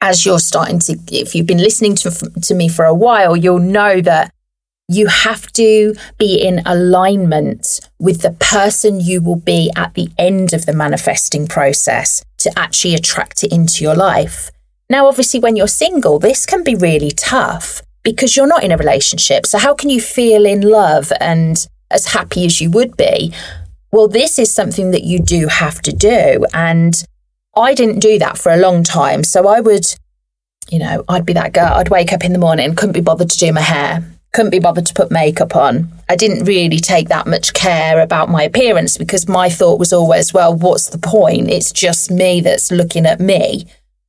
As 0.00 0.26
you're 0.26 0.40
starting 0.40 0.80
to, 0.80 0.98
if 1.12 1.36
you've 1.36 1.46
been 1.46 1.62
listening 1.62 1.94
to, 1.96 2.10
to 2.42 2.52
me 2.52 2.68
for 2.68 2.84
a 2.84 2.92
while, 2.92 3.36
you'll 3.36 3.60
know 3.60 4.00
that 4.00 4.32
you 4.88 5.08
have 5.08 5.52
to 5.52 5.94
be 6.18 6.40
in 6.40 6.62
alignment 6.64 7.80
with 7.98 8.22
the 8.22 8.32
person 8.32 9.00
you 9.00 9.20
will 9.20 9.40
be 9.40 9.70
at 9.76 9.94
the 9.94 10.08
end 10.18 10.52
of 10.52 10.66
the 10.66 10.72
manifesting 10.72 11.46
process 11.46 12.24
to 12.38 12.56
actually 12.56 12.94
attract 12.94 13.42
it 13.42 13.52
into 13.52 13.82
your 13.82 13.96
life. 13.96 14.50
Now, 14.88 15.08
obviously, 15.08 15.40
when 15.40 15.56
you're 15.56 15.66
single, 15.66 16.18
this 16.18 16.46
can 16.46 16.62
be 16.62 16.76
really 16.76 17.10
tough 17.10 17.82
because 18.04 18.36
you're 18.36 18.46
not 18.46 18.62
in 18.62 18.70
a 18.70 18.76
relationship. 18.76 19.46
So, 19.46 19.58
how 19.58 19.74
can 19.74 19.90
you 19.90 20.00
feel 20.00 20.46
in 20.46 20.60
love 20.60 21.12
and 21.20 21.66
as 21.90 22.06
happy 22.06 22.46
as 22.46 22.60
you 22.60 22.70
would 22.70 22.96
be 22.96 23.32
well, 23.92 24.08
this 24.08 24.38
is 24.38 24.52
something 24.52 24.90
that 24.90 25.04
you 25.04 25.18
do 25.18 25.46
have 25.46 25.80
to 25.82 25.92
do. 25.92 26.44
And 26.52 27.02
I 27.56 27.72
didn't 27.72 28.00
do 28.00 28.18
that 28.18 28.36
for 28.36 28.52
a 28.52 28.58
long 28.58 28.84
time. 28.84 29.24
So 29.24 29.48
I 29.48 29.60
would, 29.60 29.86
you 30.70 30.78
know, 30.78 31.04
I'd 31.08 31.24
be 31.24 31.32
that 31.32 31.54
girl. 31.54 31.72
I'd 31.72 31.88
wake 31.88 32.12
up 32.12 32.24
in 32.24 32.32
the 32.34 32.38
morning, 32.38 32.74
couldn't 32.74 32.92
be 32.92 33.00
bothered 33.00 33.30
to 33.30 33.38
do 33.38 33.52
my 33.52 33.62
hair, 33.62 34.04
couldn't 34.36 34.50
be 34.50 34.58
bothered 34.58 34.84
to 34.84 34.92
put 34.92 35.10
makeup 35.10 35.56
on. 35.56 35.90
I 36.10 36.14
didn't 36.14 36.44
really 36.44 36.78
take 36.78 37.08
that 37.08 37.26
much 37.26 37.54
care 37.54 38.02
about 38.02 38.28
my 38.28 38.42
appearance 38.42 38.98
because 38.98 39.26
my 39.26 39.48
thought 39.48 39.78
was 39.78 39.94
always, 39.94 40.34
well, 40.34 40.54
what's 40.54 40.90
the 40.90 40.98
point? 40.98 41.48
It's 41.48 41.72
just 41.72 42.10
me 42.10 42.42
that's 42.42 42.70
looking 42.70 43.06
at 43.06 43.18
me. 43.18 43.66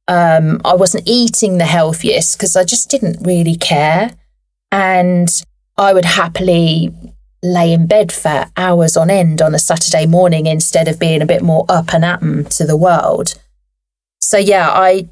Um, 0.10 0.60
I 0.66 0.76
wasn't 0.76 1.08
eating 1.08 1.58
the 1.58 1.66
healthiest 1.66 2.38
because 2.38 2.58
I 2.58 2.66
just 2.66 2.90
didn't 2.90 3.26
really 3.26 3.56
care. 3.56 4.16
And 4.70 5.30
I 5.78 5.94
would 5.94 6.04
happily 6.04 6.94
lay 7.42 7.72
in 7.72 7.88
bed 7.88 8.12
for 8.12 8.48
hours 8.58 8.98
on 8.98 9.10
end 9.10 9.42
on 9.42 9.56
a 9.56 9.60
Saturday 9.60 10.06
morning 10.06 10.46
instead 10.46 10.90
of 10.90 11.00
being 11.00 11.22
a 11.22 11.26
bit 11.26 11.42
more 11.42 11.66
up 11.70 11.94
and 11.94 12.04
at 12.04 12.22
'em 12.22 12.44
to 12.46 12.66
the 12.66 12.76
world. 12.76 13.36
So 14.22 14.38
yeah, 14.38 14.68
I 14.70 15.08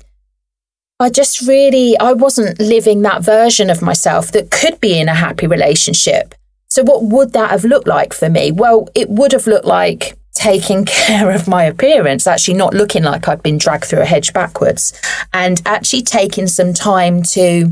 I 1.00 1.10
just 1.10 1.48
really 1.48 1.98
I 2.00 2.14
wasn't 2.14 2.60
living 2.60 3.02
that 3.02 3.24
version 3.24 3.70
of 3.70 3.82
myself 3.82 4.32
that 4.32 4.52
could 4.52 4.80
be 4.80 5.00
in 5.00 5.10
a 5.10 5.16
happy 5.16 5.48
relationship. 5.48 6.36
So 6.68 6.84
what 6.84 7.04
would 7.04 7.34
that 7.34 7.52
have 7.52 7.66
looked 7.66 7.88
like 7.88 8.14
for 8.14 8.30
me? 8.30 8.52
Well, 8.52 8.88
it 8.96 9.10
would 9.10 9.32
have 9.32 9.48
looked 9.48 9.66
like 9.66 10.18
taking 10.34 10.86
care 10.86 11.32
of 11.32 11.48
my 11.48 11.64
appearance, 11.64 12.28
actually 12.28 12.56
not 12.56 12.74
looking 12.74 13.04
like 13.04 13.28
I'd 13.28 13.44
been 13.44 13.58
dragged 13.58 13.86
through 13.86 14.02
a 14.02 14.06
hedge 14.06 14.34
backwards, 14.34 14.94
and 15.34 15.62
actually 15.66 16.04
taking 16.04 16.48
some 16.48 16.74
time 16.74 17.24
to 17.24 17.72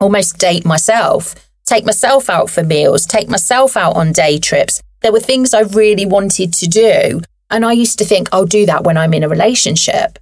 almost 0.00 0.38
date 0.38 0.64
myself 0.64 1.34
take 1.70 1.86
myself 1.86 2.28
out 2.28 2.50
for 2.50 2.64
meals, 2.64 3.06
take 3.06 3.28
myself 3.28 3.76
out 3.76 3.94
on 3.94 4.10
day 4.10 4.38
trips. 4.38 4.82
There 5.02 5.12
were 5.12 5.20
things 5.20 5.54
I 5.54 5.60
really 5.60 6.04
wanted 6.04 6.52
to 6.54 6.66
do. 6.66 7.20
And 7.48 7.64
I 7.64 7.72
used 7.72 7.98
to 8.00 8.04
think 8.04 8.28
I'll 8.32 8.44
do 8.44 8.66
that 8.66 8.82
when 8.82 8.96
I'm 8.96 9.14
in 9.14 9.22
a 9.22 9.28
relationship. 9.28 10.18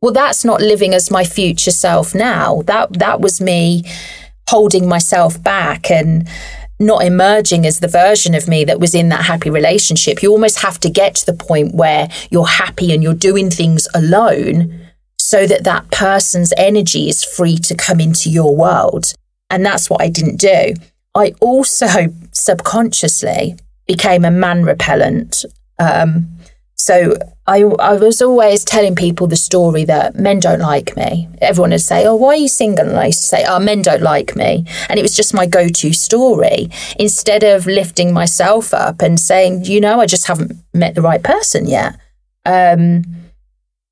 Well, 0.00 0.12
that's 0.12 0.44
not 0.44 0.60
living 0.60 0.94
as 0.94 1.10
my 1.10 1.24
future 1.24 1.72
self 1.72 2.14
now. 2.14 2.62
That 2.62 2.98
that 2.98 3.20
was 3.20 3.40
me 3.40 3.84
holding 4.48 4.88
myself 4.88 5.42
back 5.42 5.90
and 5.90 6.28
not 6.80 7.04
emerging 7.04 7.66
as 7.66 7.80
the 7.80 7.88
version 7.88 8.34
of 8.34 8.46
me 8.48 8.64
that 8.64 8.80
was 8.80 8.94
in 8.94 9.08
that 9.08 9.24
happy 9.24 9.50
relationship. 9.50 10.22
You 10.22 10.30
almost 10.30 10.60
have 10.60 10.78
to 10.80 10.90
get 10.90 11.16
to 11.16 11.26
the 11.26 11.32
point 11.32 11.74
where 11.74 12.08
you're 12.30 12.46
happy 12.46 12.92
and 12.92 13.02
you're 13.02 13.14
doing 13.14 13.50
things 13.50 13.88
alone 13.94 14.88
so 15.18 15.46
that 15.46 15.64
that 15.64 15.90
person's 15.90 16.52
energy 16.56 17.08
is 17.08 17.24
free 17.24 17.58
to 17.58 17.74
come 17.74 18.00
into 18.00 18.30
your 18.30 18.54
world. 18.54 19.12
And 19.50 19.66
that's 19.66 19.90
what 19.90 20.00
I 20.00 20.08
didn't 20.08 20.36
do. 20.36 20.74
I 21.14 21.34
also 21.40 21.88
subconsciously 22.32 23.56
became 23.86 24.24
a 24.24 24.30
man 24.30 24.62
repellent. 24.62 25.44
Um, 25.80 26.37
so 26.78 27.16
I, 27.48 27.62
I 27.62 27.94
was 27.94 28.22
always 28.22 28.64
telling 28.64 28.94
people 28.94 29.26
the 29.26 29.36
story 29.36 29.84
that 29.84 30.14
men 30.14 30.38
don't 30.38 30.60
like 30.60 30.96
me. 30.96 31.28
Everyone 31.40 31.70
would 31.70 31.80
say, 31.80 32.06
Oh, 32.06 32.14
why 32.14 32.28
are 32.28 32.36
you 32.36 32.48
single? 32.48 32.88
And 32.88 32.96
I 32.96 33.06
used 33.06 33.20
to 33.20 33.26
say, 33.26 33.44
Oh, 33.46 33.58
men 33.58 33.82
don't 33.82 34.02
like 34.02 34.36
me. 34.36 34.64
And 34.88 34.98
it 34.98 35.02
was 35.02 35.16
just 35.16 35.34
my 35.34 35.44
go 35.44 35.68
to 35.68 35.92
story 35.92 36.70
instead 36.98 37.42
of 37.42 37.66
lifting 37.66 38.12
myself 38.12 38.72
up 38.72 39.02
and 39.02 39.18
saying, 39.18 39.64
You 39.64 39.80
know, 39.80 40.00
I 40.00 40.06
just 40.06 40.28
haven't 40.28 40.52
met 40.72 40.94
the 40.94 41.02
right 41.02 41.22
person 41.22 41.66
yet. 41.66 41.98
Um, 42.46 43.02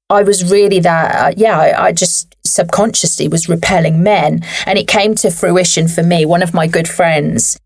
I 0.08 0.22
was 0.22 0.50
really 0.50 0.78
that, 0.80 1.14
uh, 1.16 1.34
yeah, 1.36 1.58
I, 1.58 1.86
I, 1.86 1.92
just 1.92 2.36
subconsciously 2.46 3.26
was 3.26 3.48
repelling 3.48 4.02
men. 4.04 4.44
And 4.64 4.78
it 4.78 4.86
came 4.86 5.16
to 5.16 5.30
fruition 5.30 5.88
for 5.88 6.04
me. 6.04 6.24
One 6.24 6.42
of 6.42 6.54
my 6.54 6.68
good 6.68 6.88
friends, 6.88 7.58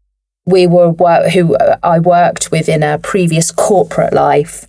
we 0.46 0.66
were, 0.66 0.92
who 1.30 1.54
uh, 1.56 1.76
I 1.82 1.98
worked 1.98 2.50
with 2.50 2.68
in 2.68 2.82
a 2.82 2.98
previous 2.98 3.50
corporate 3.52 4.14
life, 4.14 4.66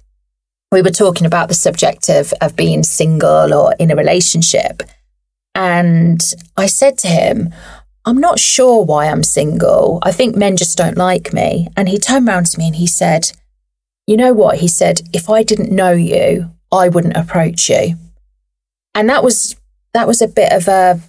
we 0.72 0.82
were 0.82 0.92
talking 0.92 1.28
about 1.28 1.50
the 1.50 1.54
subject 1.54 2.10
of, 2.10 2.34
of 2.42 2.56
being 2.56 2.84
single 2.84 3.54
or 3.54 3.76
in 3.78 3.92
a 3.92 3.96
relationship. 3.96 4.84
And 5.54 6.22
I 6.56 6.68
said 6.68 6.98
to 7.00 7.08
him, 7.08 7.54
I'm 8.06 8.20
not 8.20 8.40
sure 8.40 8.84
why 8.84 9.08
I'm 9.08 9.24
single. 9.24 10.00
I 10.02 10.12
think 10.12 10.36
men 10.36 10.56
just 10.56 10.78
don't 10.78 10.98
like 10.98 11.34
me. 11.34 11.68
And 11.76 11.90
he 11.90 12.00
turned 12.00 12.28
around 12.28 12.46
to 12.48 12.58
me 12.58 12.68
and 12.68 12.76
he 12.76 12.88
said, 12.88 13.32
You 14.08 14.16
know 14.16 14.34
what? 14.34 14.60
He 14.60 14.68
said, 14.68 15.02
If 15.14 15.30
I 15.30 15.44
didn't 15.44 15.76
know 15.76 15.92
you, 15.92 16.52
I 16.72 16.88
wouldn't 16.88 17.18
approach 17.18 17.70
you. 17.70 17.96
And 18.96 19.10
that 19.10 19.24
was 19.24 19.56
that 19.94 20.08
was 20.08 20.22
a 20.22 20.28
bit 20.28 20.54
of 20.54 20.68
a 20.68 21.00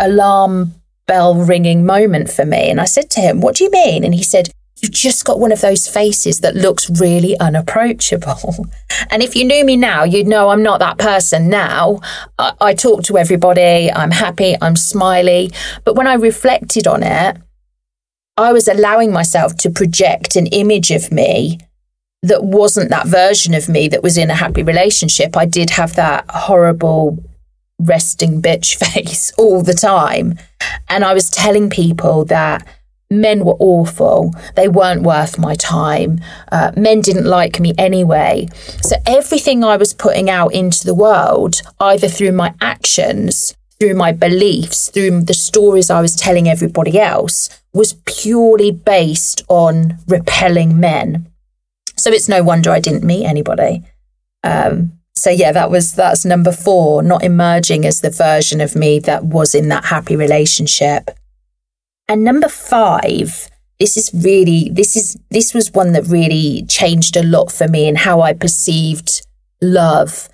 alarm 0.00 0.74
bell 1.06 1.34
ringing 1.34 1.84
moment 1.84 2.30
for 2.30 2.46
me. 2.46 2.70
And 2.70 2.80
I 2.80 2.86
said 2.86 3.10
to 3.10 3.20
him, 3.20 3.40
What 3.40 3.56
do 3.56 3.64
you 3.64 3.70
mean? 3.70 4.04
And 4.04 4.14
he 4.14 4.22
said, 4.22 4.50
you've 4.82 4.90
just 4.90 5.24
got 5.24 5.38
one 5.38 5.52
of 5.52 5.60
those 5.60 5.86
faces 5.86 6.40
that 6.40 6.56
looks 6.56 6.90
really 6.90 7.38
unapproachable. 7.38 8.66
and 9.10 9.22
if 9.22 9.36
you 9.36 9.44
knew 9.44 9.64
me 9.64 9.76
now, 9.76 10.02
you'd 10.02 10.26
know 10.26 10.50
I'm 10.50 10.62
not 10.62 10.80
that 10.80 10.98
person 10.98 11.48
now. 11.48 12.00
I, 12.38 12.52
I 12.60 12.74
talk 12.74 13.04
to 13.04 13.16
everybody, 13.16 13.90
I'm 13.92 14.10
happy, 14.10 14.56
I'm 14.60 14.76
smiley. 14.76 15.52
But 15.84 15.94
when 15.94 16.08
I 16.08 16.14
reflected 16.14 16.86
on 16.86 17.02
it, 17.04 17.36
I 18.36 18.52
was 18.52 18.66
allowing 18.66 19.12
myself 19.12 19.56
to 19.58 19.70
project 19.70 20.36
an 20.36 20.46
image 20.48 20.90
of 20.90 21.12
me 21.12 21.60
that 22.22 22.44
wasn't 22.44 22.90
that 22.90 23.06
version 23.06 23.54
of 23.54 23.68
me 23.68 23.88
that 23.88 24.02
was 24.02 24.16
in 24.16 24.30
a 24.30 24.34
happy 24.34 24.62
relationship. 24.62 25.36
I 25.36 25.44
did 25.44 25.70
have 25.70 25.94
that 25.96 26.24
horrible 26.28 27.22
resting 27.78 28.40
bitch 28.42 28.76
face 28.92 29.32
all 29.38 29.62
the 29.62 29.74
time. 29.74 30.38
And 30.88 31.04
I 31.04 31.14
was 31.14 31.30
telling 31.30 31.70
people 31.70 32.24
that 32.26 32.66
men 33.20 33.44
were 33.44 33.56
awful. 33.58 34.32
They 34.56 34.68
weren't 34.68 35.02
worth 35.02 35.38
my 35.38 35.54
time. 35.54 36.20
Uh, 36.50 36.72
men 36.76 37.00
didn't 37.00 37.26
like 37.26 37.60
me 37.60 37.74
anyway. 37.78 38.48
So 38.80 38.96
everything 39.06 39.64
I 39.64 39.76
was 39.76 39.94
putting 39.94 40.30
out 40.30 40.52
into 40.54 40.84
the 40.84 40.94
world, 40.94 41.62
either 41.80 42.08
through 42.08 42.32
my 42.32 42.54
actions, 42.60 43.54
through 43.78 43.94
my 43.94 44.12
beliefs, 44.12 44.88
through 44.90 45.22
the 45.22 45.34
stories 45.34 45.90
I 45.90 46.00
was 46.00 46.14
telling 46.14 46.48
everybody 46.48 46.98
else, 46.98 47.48
was 47.72 47.94
purely 48.04 48.70
based 48.70 49.42
on 49.48 49.98
repelling 50.06 50.78
men. 50.78 51.28
So 51.96 52.10
it's 52.10 52.28
no 52.28 52.42
wonder 52.42 52.70
I 52.70 52.80
didn't 52.80 53.04
meet 53.04 53.26
anybody. 53.26 53.82
Um, 54.44 54.98
so 55.14 55.30
yeah, 55.30 55.52
that 55.52 55.70
was 55.70 55.94
that's 55.94 56.24
number 56.24 56.52
four, 56.52 57.02
not 57.02 57.22
emerging 57.22 57.84
as 57.84 58.00
the 58.00 58.10
version 58.10 58.60
of 58.60 58.74
me 58.74 58.98
that 59.00 59.24
was 59.24 59.54
in 59.54 59.68
that 59.68 59.84
happy 59.84 60.16
relationship. 60.16 61.10
And 62.12 62.24
number 62.24 62.50
five, 62.50 63.48
this 63.80 63.96
is 63.96 64.10
really 64.12 64.68
this 64.70 64.96
is 64.96 65.16
this 65.30 65.54
was 65.54 65.72
one 65.72 65.94
that 65.94 66.04
really 66.08 66.62
changed 66.68 67.16
a 67.16 67.22
lot 67.22 67.50
for 67.50 67.66
me 67.66 67.88
in 67.88 67.96
how 67.96 68.20
I 68.20 68.34
perceived 68.34 69.26
love. 69.62 70.28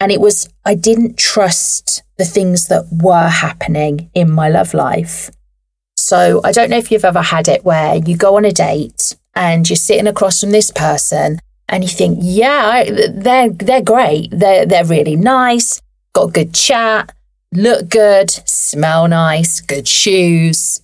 And 0.00 0.12
it 0.12 0.20
was 0.20 0.50
I 0.66 0.74
didn't 0.74 1.16
trust 1.16 2.02
the 2.18 2.26
things 2.26 2.68
that 2.68 2.84
were 2.92 3.28
happening 3.28 4.10
in 4.12 4.30
my 4.30 4.50
love 4.50 4.74
life. 4.74 5.30
So 5.96 6.42
I 6.44 6.52
don't 6.52 6.68
know 6.68 6.76
if 6.76 6.90
you've 6.90 7.06
ever 7.06 7.22
had 7.22 7.48
it 7.48 7.64
where 7.64 7.96
you 7.96 8.18
go 8.18 8.36
on 8.36 8.44
a 8.44 8.52
date 8.52 9.16
and 9.34 9.66
you're 9.66 9.76
sitting 9.78 10.06
across 10.06 10.42
from 10.42 10.50
this 10.50 10.70
person 10.70 11.38
and 11.70 11.82
you 11.82 11.88
think, 11.88 12.18
yeah, 12.20 12.84
they're 12.84 13.48
they're 13.48 13.80
great. 13.80 14.28
They're 14.30 14.66
they're 14.66 14.84
really 14.84 15.16
nice, 15.16 15.80
got 16.12 16.34
good 16.34 16.52
chat, 16.52 17.14
look 17.50 17.88
good, 17.88 18.30
smell 18.30 19.08
nice, 19.08 19.62
good 19.62 19.88
shoes, 19.88 20.83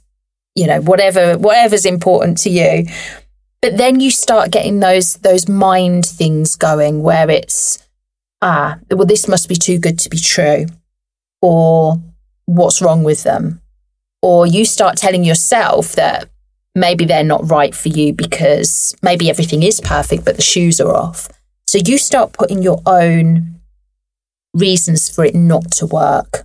you 0.55 0.67
know, 0.67 0.81
whatever 0.81 1.39
whatever's 1.39 1.87
important 1.87 2.39
to 2.39 2.51
you. 2.51 2.87
But 3.63 3.77
then 3.77 4.01
you 4.01 4.11
start 4.11 4.51
getting 4.51 4.81
those 4.81 5.17
those 5.17 5.49
mind 5.49 6.07
things 6.07 6.57
going 6.57 7.03
where 7.03 7.29
it's 7.31 7.87
ah, 8.43 8.79
well, 8.91 9.07
this 9.07 9.29
must 9.29 9.49
be 9.49 9.57
too 9.57 9.79
good 9.79 9.99
to 10.01 10.09
be 10.09 10.19
true, 10.19 10.67
or 11.43 12.01
what's 12.47 12.81
wrong 12.81 13.05
with 13.05 13.23
them, 13.23 13.61
or 14.23 14.47
you 14.47 14.65
start 14.65 14.97
telling 14.97 15.25
yourself 15.25 15.93
that 15.93 16.29
maybe 16.75 17.05
they're 17.05 17.25
not 17.25 17.51
right 17.51 17.75
for 17.75 17.89
you 17.89 18.13
because 18.13 18.95
maybe 19.03 19.29
everything 19.29 19.63
is 19.63 19.81
perfect, 19.81 20.25
but 20.25 20.37
the 20.37 20.43
shoes 20.43 20.81
are 20.81 20.95
off. 20.95 21.29
So 21.67 21.79
you 21.79 21.99
start 21.99 22.33
putting 22.33 22.63
your 22.63 22.81
own 22.87 23.61
reasons 24.55 25.09
for 25.09 25.25
it 25.25 25.35
not 25.35 25.71
to 25.73 25.87
work. 25.87 26.45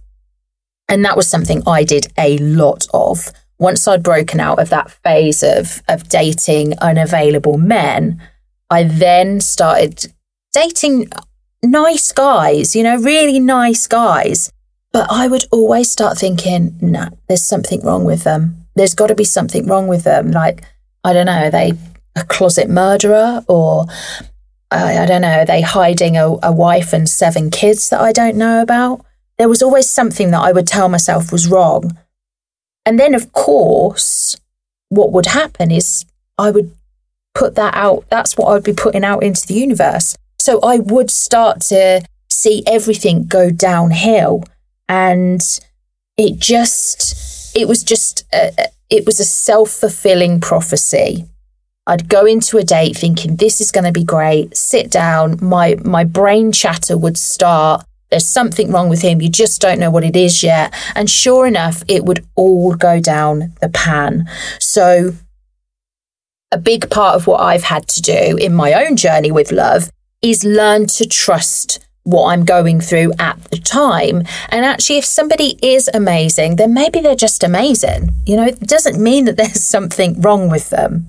And 0.87 1.03
that 1.03 1.17
was 1.17 1.27
something 1.27 1.63
I 1.65 1.83
did 1.83 2.07
a 2.17 2.37
lot 2.37 2.85
of. 2.93 3.31
Once 3.57 3.87
I'd 3.87 4.03
broken 4.03 4.39
out 4.39 4.59
of 4.59 4.69
that 4.69 4.91
phase 4.91 5.43
of, 5.43 5.81
of 5.87 6.09
dating 6.09 6.77
unavailable 6.79 7.57
men, 7.57 8.21
I 8.69 8.83
then 8.83 9.39
started 9.39 10.11
dating 10.53 11.09
nice 11.63 12.11
guys, 12.11 12.75
you 12.75 12.83
know, 12.83 12.97
really 12.97 13.39
nice 13.39 13.87
guys. 13.87 14.51
But 14.91 15.07
I 15.09 15.27
would 15.27 15.45
always 15.51 15.91
start 15.91 16.17
thinking, 16.17 16.77
nah, 16.81 17.09
there's 17.27 17.45
something 17.45 17.81
wrong 17.81 18.05
with 18.05 18.23
them 18.23 18.65
there's 18.75 18.93
got 18.93 19.07
to 19.07 19.15
be 19.15 19.23
something 19.23 19.65
wrong 19.65 19.87
with 19.87 20.03
them. 20.03 20.31
Like, 20.31 20.63
I 21.03 21.13
don't 21.13 21.25
know, 21.25 21.45
are 21.45 21.51
they 21.51 21.73
a 22.15 22.23
closet 22.23 22.69
murderer 22.69 23.43
or 23.47 23.85
I, 24.71 24.99
I 24.99 25.05
don't 25.05 25.21
know, 25.21 25.39
are 25.39 25.45
they 25.45 25.61
hiding 25.61 26.17
a, 26.17 26.37
a 26.43 26.51
wife 26.51 26.93
and 26.93 27.09
seven 27.09 27.49
kids 27.49 27.89
that 27.89 28.01
I 28.01 28.11
don't 28.11 28.37
know 28.37 28.61
about? 28.61 29.05
There 29.37 29.49
was 29.49 29.63
always 29.63 29.89
something 29.89 30.31
that 30.31 30.41
I 30.41 30.51
would 30.51 30.67
tell 30.67 30.89
myself 30.89 31.31
was 31.31 31.47
wrong. 31.47 31.97
And 32.85 32.99
then, 32.99 33.15
of 33.15 33.31
course, 33.31 34.35
what 34.89 35.11
would 35.11 35.27
happen 35.27 35.71
is 35.71 36.05
I 36.37 36.51
would 36.51 36.71
put 37.33 37.55
that 37.55 37.73
out. 37.75 38.05
That's 38.09 38.37
what 38.37 38.47
I 38.47 38.53
would 38.53 38.63
be 38.63 38.73
putting 38.73 39.03
out 39.03 39.23
into 39.23 39.45
the 39.47 39.55
universe. 39.55 40.15
So 40.39 40.59
I 40.61 40.77
would 40.77 41.09
start 41.09 41.61
to 41.61 42.03
see 42.29 42.63
everything 42.67 43.25
go 43.25 43.49
downhill. 43.49 44.43
And 44.87 45.41
it 46.17 46.37
just, 46.37 47.55
it 47.55 47.67
was 47.67 47.83
just 47.83 48.25
a, 48.33 48.51
it 48.89 49.05
was 49.05 49.19
a 49.19 49.25
self-fulfilling 49.25 50.41
prophecy 50.41 51.25
I'd 51.87 52.09
go 52.09 52.25
into 52.25 52.57
a 52.57 52.63
date 52.63 52.97
thinking 52.97 53.35
this 53.35 53.61
is 53.61 53.71
going 53.71 53.83
to 53.83 53.91
be 53.91 54.03
great. 54.03 54.57
Sit 54.57 54.89
down, 54.89 55.37
my 55.41 55.75
my 55.83 56.03
brain 56.03 56.51
chatter 56.51 56.97
would 56.97 57.17
start. 57.17 57.85
There's 58.09 58.25
something 58.25 58.71
wrong 58.71 58.89
with 58.89 59.01
him. 59.01 59.21
You 59.21 59.29
just 59.29 59.61
don't 59.61 59.79
know 59.79 59.91
what 59.91 60.03
it 60.03 60.15
is 60.15 60.43
yet. 60.43 60.73
And 60.95 61.09
sure 61.09 61.45
enough, 61.47 61.83
it 61.87 62.05
would 62.05 62.25
all 62.35 62.75
go 62.75 62.99
down 62.99 63.53
the 63.61 63.69
pan. 63.69 64.29
So 64.59 65.13
a 66.51 66.57
big 66.57 66.89
part 66.89 67.15
of 67.15 67.27
what 67.27 67.41
I've 67.41 67.63
had 67.63 67.87
to 67.89 68.01
do 68.01 68.37
in 68.37 68.53
my 68.53 68.73
own 68.73 68.95
journey 68.95 69.31
with 69.31 69.51
love 69.51 69.89
is 70.21 70.43
learn 70.43 70.87
to 70.87 71.05
trust 71.05 71.85
what 72.03 72.31
I'm 72.31 72.45
going 72.45 72.79
through 72.79 73.13
at 73.19 73.43
the 73.45 73.57
time. 73.57 74.23
And 74.49 74.63
actually, 74.63 74.99
if 74.99 75.05
somebody 75.05 75.57
is 75.61 75.89
amazing, 75.93 76.55
then 76.55 76.73
maybe 76.73 77.01
they're 77.01 77.15
just 77.15 77.43
amazing. 77.43 78.11
You 78.25 78.37
know, 78.37 78.45
it 78.45 78.59
doesn't 78.61 79.01
mean 79.01 79.25
that 79.25 79.37
there's 79.37 79.63
something 79.63 80.21
wrong 80.21 80.49
with 80.49 80.69
them. 80.69 81.07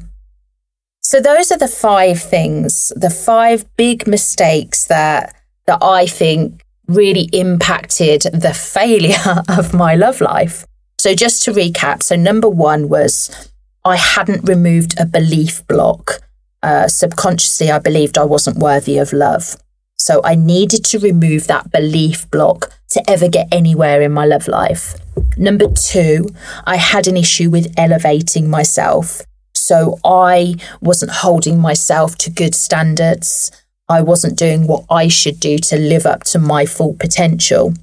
So 1.03 1.21
those 1.21 1.53
are 1.53 1.59
the 1.59 1.69
five 1.69 2.21
things, 2.21 2.93
the 2.97 3.11
five 3.11 3.65
big 3.77 4.09
mistakes 4.09 4.87
that 4.87 5.35
that 5.67 5.79
I 5.83 6.07
think 6.07 6.65
really 6.89 7.29
impacted 7.33 8.23
the 8.23 8.55
failure 8.55 9.43
of 9.49 9.75
my 9.75 9.95
love 9.95 10.21
life. 10.21 10.67
So 10.99 11.15
just 11.15 11.43
to 11.45 11.53
recap, 11.53 12.03
so 12.03 12.17
number 12.17 12.49
1 12.49 12.89
was 12.89 13.51
I 13.85 13.97
hadn't 13.97 14.49
removed 14.49 14.99
a 14.99 15.07
belief 15.07 15.67
block. 15.67 16.21
Uh, 16.63 16.89
subconsciously, 16.89 17.71
I 17.71 17.79
believed 17.79 18.19
I 18.19 18.25
wasn't 18.25 18.59
worthy 18.59 18.99
of 18.99 19.13
love. 19.13 19.57
So 19.99 20.21
I 20.25 20.35
needed 20.35 20.85
to 20.87 20.99
remove 20.99 21.47
that 21.47 21.71
belief 21.71 22.31
block 22.31 22.73
to 22.91 23.11
ever 23.11 23.29
get 23.29 23.49
anywhere 23.53 24.03
in 24.03 24.13
my 24.13 24.25
love 24.25 24.49
life. 24.49 24.95
Number 25.37 25.69
two, 25.71 26.29
I 26.65 26.77
had 26.77 27.07
an 27.07 27.17
issue 27.17 27.51
with 27.51 27.73
elevating 27.77 28.49
myself. 28.49 29.23
So 29.55 29.99
I 30.05 30.57
wasn't 30.81 31.13
holding 31.13 31.59
myself 31.59 32.17
to 32.19 32.31
good 32.31 32.55
standards. 32.55 33.51
I 33.89 34.03
wasn't 34.03 34.39
doing 34.39 34.67
what 34.67 34.85
I 34.91 35.09
should 35.09 35.39
do 35.41 35.59
to 35.59 35.77
live 35.77 36.07
up 36.07 36.25
to 36.25 36.39
my 36.39 36.67
full 36.67 36.95
potential. 36.95 37.75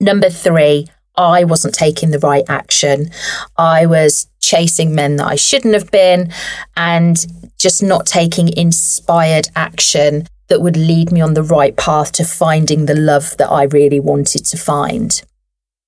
Number 0.00 0.30
three, 0.30 0.86
I 1.16 1.44
wasn't 1.44 1.74
taking 1.74 2.10
the 2.10 2.20
right 2.20 2.44
action. 2.48 3.10
I 3.56 3.86
was 3.86 4.28
chasing 4.40 4.94
men 4.94 5.16
that 5.16 5.26
I 5.26 5.34
shouldn't 5.34 5.74
have 5.74 5.90
been 5.90 6.32
and 6.76 7.16
just 7.58 7.82
not 7.82 8.06
taking 8.06 8.56
inspired 8.56 9.48
action 9.56 10.26
that 10.46 10.62
would 10.62 10.76
lead 10.76 11.10
me 11.10 11.20
on 11.20 11.34
the 11.34 11.42
right 11.42 11.76
path 11.76 12.12
to 12.12 12.24
finding 12.24 12.86
the 12.86 12.94
love 12.94 13.36
that 13.38 13.50
I 13.50 13.64
really 13.64 14.00
wanted 14.00 14.44
to 14.46 14.56
find. 14.56 15.20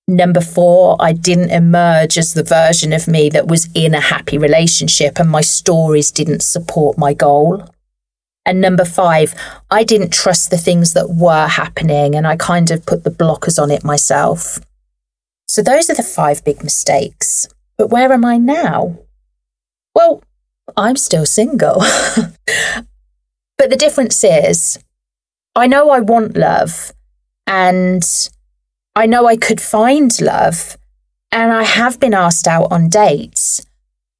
Number 0.08 0.40
four, 0.40 0.96
I 0.98 1.12
didn't 1.12 1.50
emerge 1.50 2.18
as 2.18 2.34
the 2.34 2.42
version 2.42 2.92
of 2.92 3.06
me 3.06 3.28
that 3.30 3.46
was 3.46 3.68
in 3.74 3.94
a 3.94 4.00
happy 4.00 4.38
relationship 4.38 5.20
and 5.20 5.30
my 5.30 5.40
stories 5.40 6.10
didn't 6.10 6.42
support 6.42 6.98
my 6.98 7.14
goal. 7.14 7.68
And 8.50 8.60
number 8.60 8.84
five, 8.84 9.32
I 9.70 9.84
didn't 9.84 10.12
trust 10.12 10.50
the 10.50 10.58
things 10.58 10.92
that 10.94 11.10
were 11.10 11.46
happening 11.46 12.16
and 12.16 12.26
I 12.26 12.34
kind 12.34 12.72
of 12.72 12.84
put 12.84 13.04
the 13.04 13.10
blockers 13.10 13.62
on 13.62 13.70
it 13.70 13.84
myself. 13.84 14.58
So 15.46 15.62
those 15.62 15.88
are 15.88 15.94
the 15.94 16.02
five 16.02 16.42
big 16.44 16.64
mistakes. 16.64 17.46
But 17.78 17.90
where 17.90 18.12
am 18.12 18.24
I 18.24 18.38
now? 18.38 18.98
Well, 19.94 20.24
I'm 20.76 20.96
still 20.96 21.26
single. 21.26 21.84
But 23.60 23.68
the 23.68 23.76
difference 23.76 24.24
is, 24.24 24.78
I 25.54 25.66
know 25.66 25.90
I 25.90 26.00
want 26.00 26.34
love 26.34 26.94
and 27.46 28.02
I 28.96 29.04
know 29.04 29.26
I 29.26 29.36
could 29.36 29.60
find 29.60 30.18
love 30.18 30.78
and 31.30 31.52
I 31.52 31.64
have 31.64 32.00
been 32.00 32.14
asked 32.14 32.48
out 32.48 32.72
on 32.72 32.88
dates, 32.88 33.60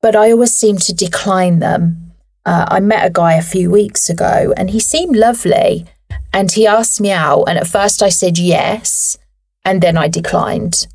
but 0.03 0.14
I 0.14 0.31
always 0.31 0.53
seem 0.53 0.77
to 0.77 0.93
decline 0.93 1.61
them. 1.61 2.10
Uh, 2.46 2.66
I 2.68 2.81
met 2.81 3.07
a 3.07 3.11
guy 3.11 3.35
a 3.35 3.42
few 3.42 3.70
weeks 3.70 4.09
ago 4.09 4.53
and 4.57 4.70
he 4.70 4.81
seemed 4.81 5.16
lovely 5.16 5.87
and 6.33 6.50
he 6.50 6.66
asked 6.66 7.00
me 7.00 7.11
out. 7.11 7.44
And 7.44 7.59
at 7.59 7.66
first 7.66 8.03
I 8.03 8.09
said 8.09 8.38
yes 8.38 9.18
and 9.64 9.83
then 9.83 9.96
I 9.96 10.09
declined. 10.09 10.87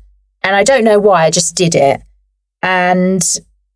And 0.42 0.56
I 0.56 0.64
don't 0.64 0.84
know 0.84 0.98
why, 0.98 1.24
I 1.24 1.30
just 1.30 1.54
did 1.54 1.74
it. 1.74 2.02
And 2.62 3.22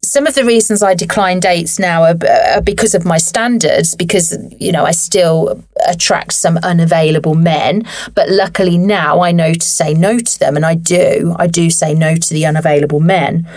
some 0.02 0.26
of 0.26 0.34
the 0.34 0.44
reasons 0.44 0.82
I 0.82 0.94
decline 0.94 1.40
dates 1.40 1.78
now 1.78 2.02
are, 2.02 2.16
are, 2.56 2.60
because 2.60 2.94
of 2.94 3.04
my 3.04 3.18
standards, 3.18 3.94
because, 3.94 4.36
you 4.58 4.72
know, 4.72 4.84
I 4.84 4.92
still 4.92 5.62
attract 5.86 6.32
some 6.32 6.58
unavailable 6.58 7.34
men. 7.34 7.84
But 8.14 8.30
luckily 8.30 8.78
now 8.78 9.20
I 9.20 9.30
know 9.30 9.52
to 9.52 9.66
say 9.66 9.94
no 9.94 10.18
to 10.18 10.38
them. 10.38 10.56
And 10.56 10.64
I 10.64 10.74
do. 10.74 11.34
I 11.38 11.46
do 11.46 11.70
say 11.70 11.94
no 11.94 12.16
to 12.16 12.34
the 12.34 12.46
unavailable 12.46 13.00
men. 13.00 13.48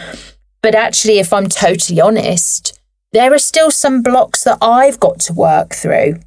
But 0.61 0.75
actually, 0.75 1.19
if 1.19 1.33
I'm 1.33 1.49
totally 1.49 1.99
honest, 1.99 2.79
there 3.13 3.33
are 3.33 3.39
still 3.39 3.71
some 3.71 4.01
blocks 4.01 4.43
that 4.43 4.57
I've 4.61 4.99
got 4.99 5.19
to 5.21 5.33
work 5.33 5.73
through. 5.73 6.19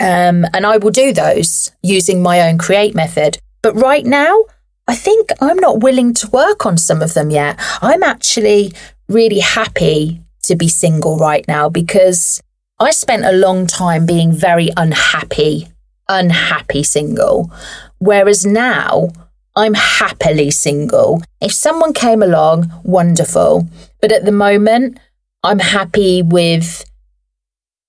Um, 0.00 0.46
and 0.54 0.64
I 0.64 0.78
will 0.78 0.90
do 0.90 1.12
those 1.12 1.70
using 1.82 2.22
my 2.22 2.40
own 2.48 2.56
create 2.56 2.94
method. 2.94 3.38
But 3.62 3.74
right 3.74 4.04
now, 4.04 4.44
I 4.88 4.94
think 4.96 5.30
I'm 5.40 5.58
not 5.58 5.80
willing 5.80 6.14
to 6.14 6.30
work 6.30 6.64
on 6.64 6.78
some 6.78 7.02
of 7.02 7.12
them 7.12 7.30
yet. 7.30 7.60
I'm 7.82 8.02
actually 8.02 8.72
really 9.08 9.40
happy 9.40 10.22
to 10.44 10.56
be 10.56 10.68
single 10.68 11.18
right 11.18 11.46
now 11.46 11.68
because 11.68 12.40
I 12.78 12.92
spent 12.92 13.26
a 13.26 13.32
long 13.32 13.66
time 13.66 14.06
being 14.06 14.32
very 14.32 14.70
unhappy, 14.76 15.68
unhappy 16.08 16.82
single. 16.82 17.52
Whereas 17.98 18.46
now 18.46 19.10
I'm 19.54 19.74
happily 19.74 20.50
single. 20.50 21.22
If 21.42 21.52
someone 21.52 21.92
came 21.92 22.22
along, 22.22 22.72
wonderful. 22.82 23.68
But 24.00 24.12
at 24.12 24.24
the 24.24 24.32
moment, 24.32 24.98
I'm 25.42 25.58
happy 25.58 26.22
with 26.22 26.84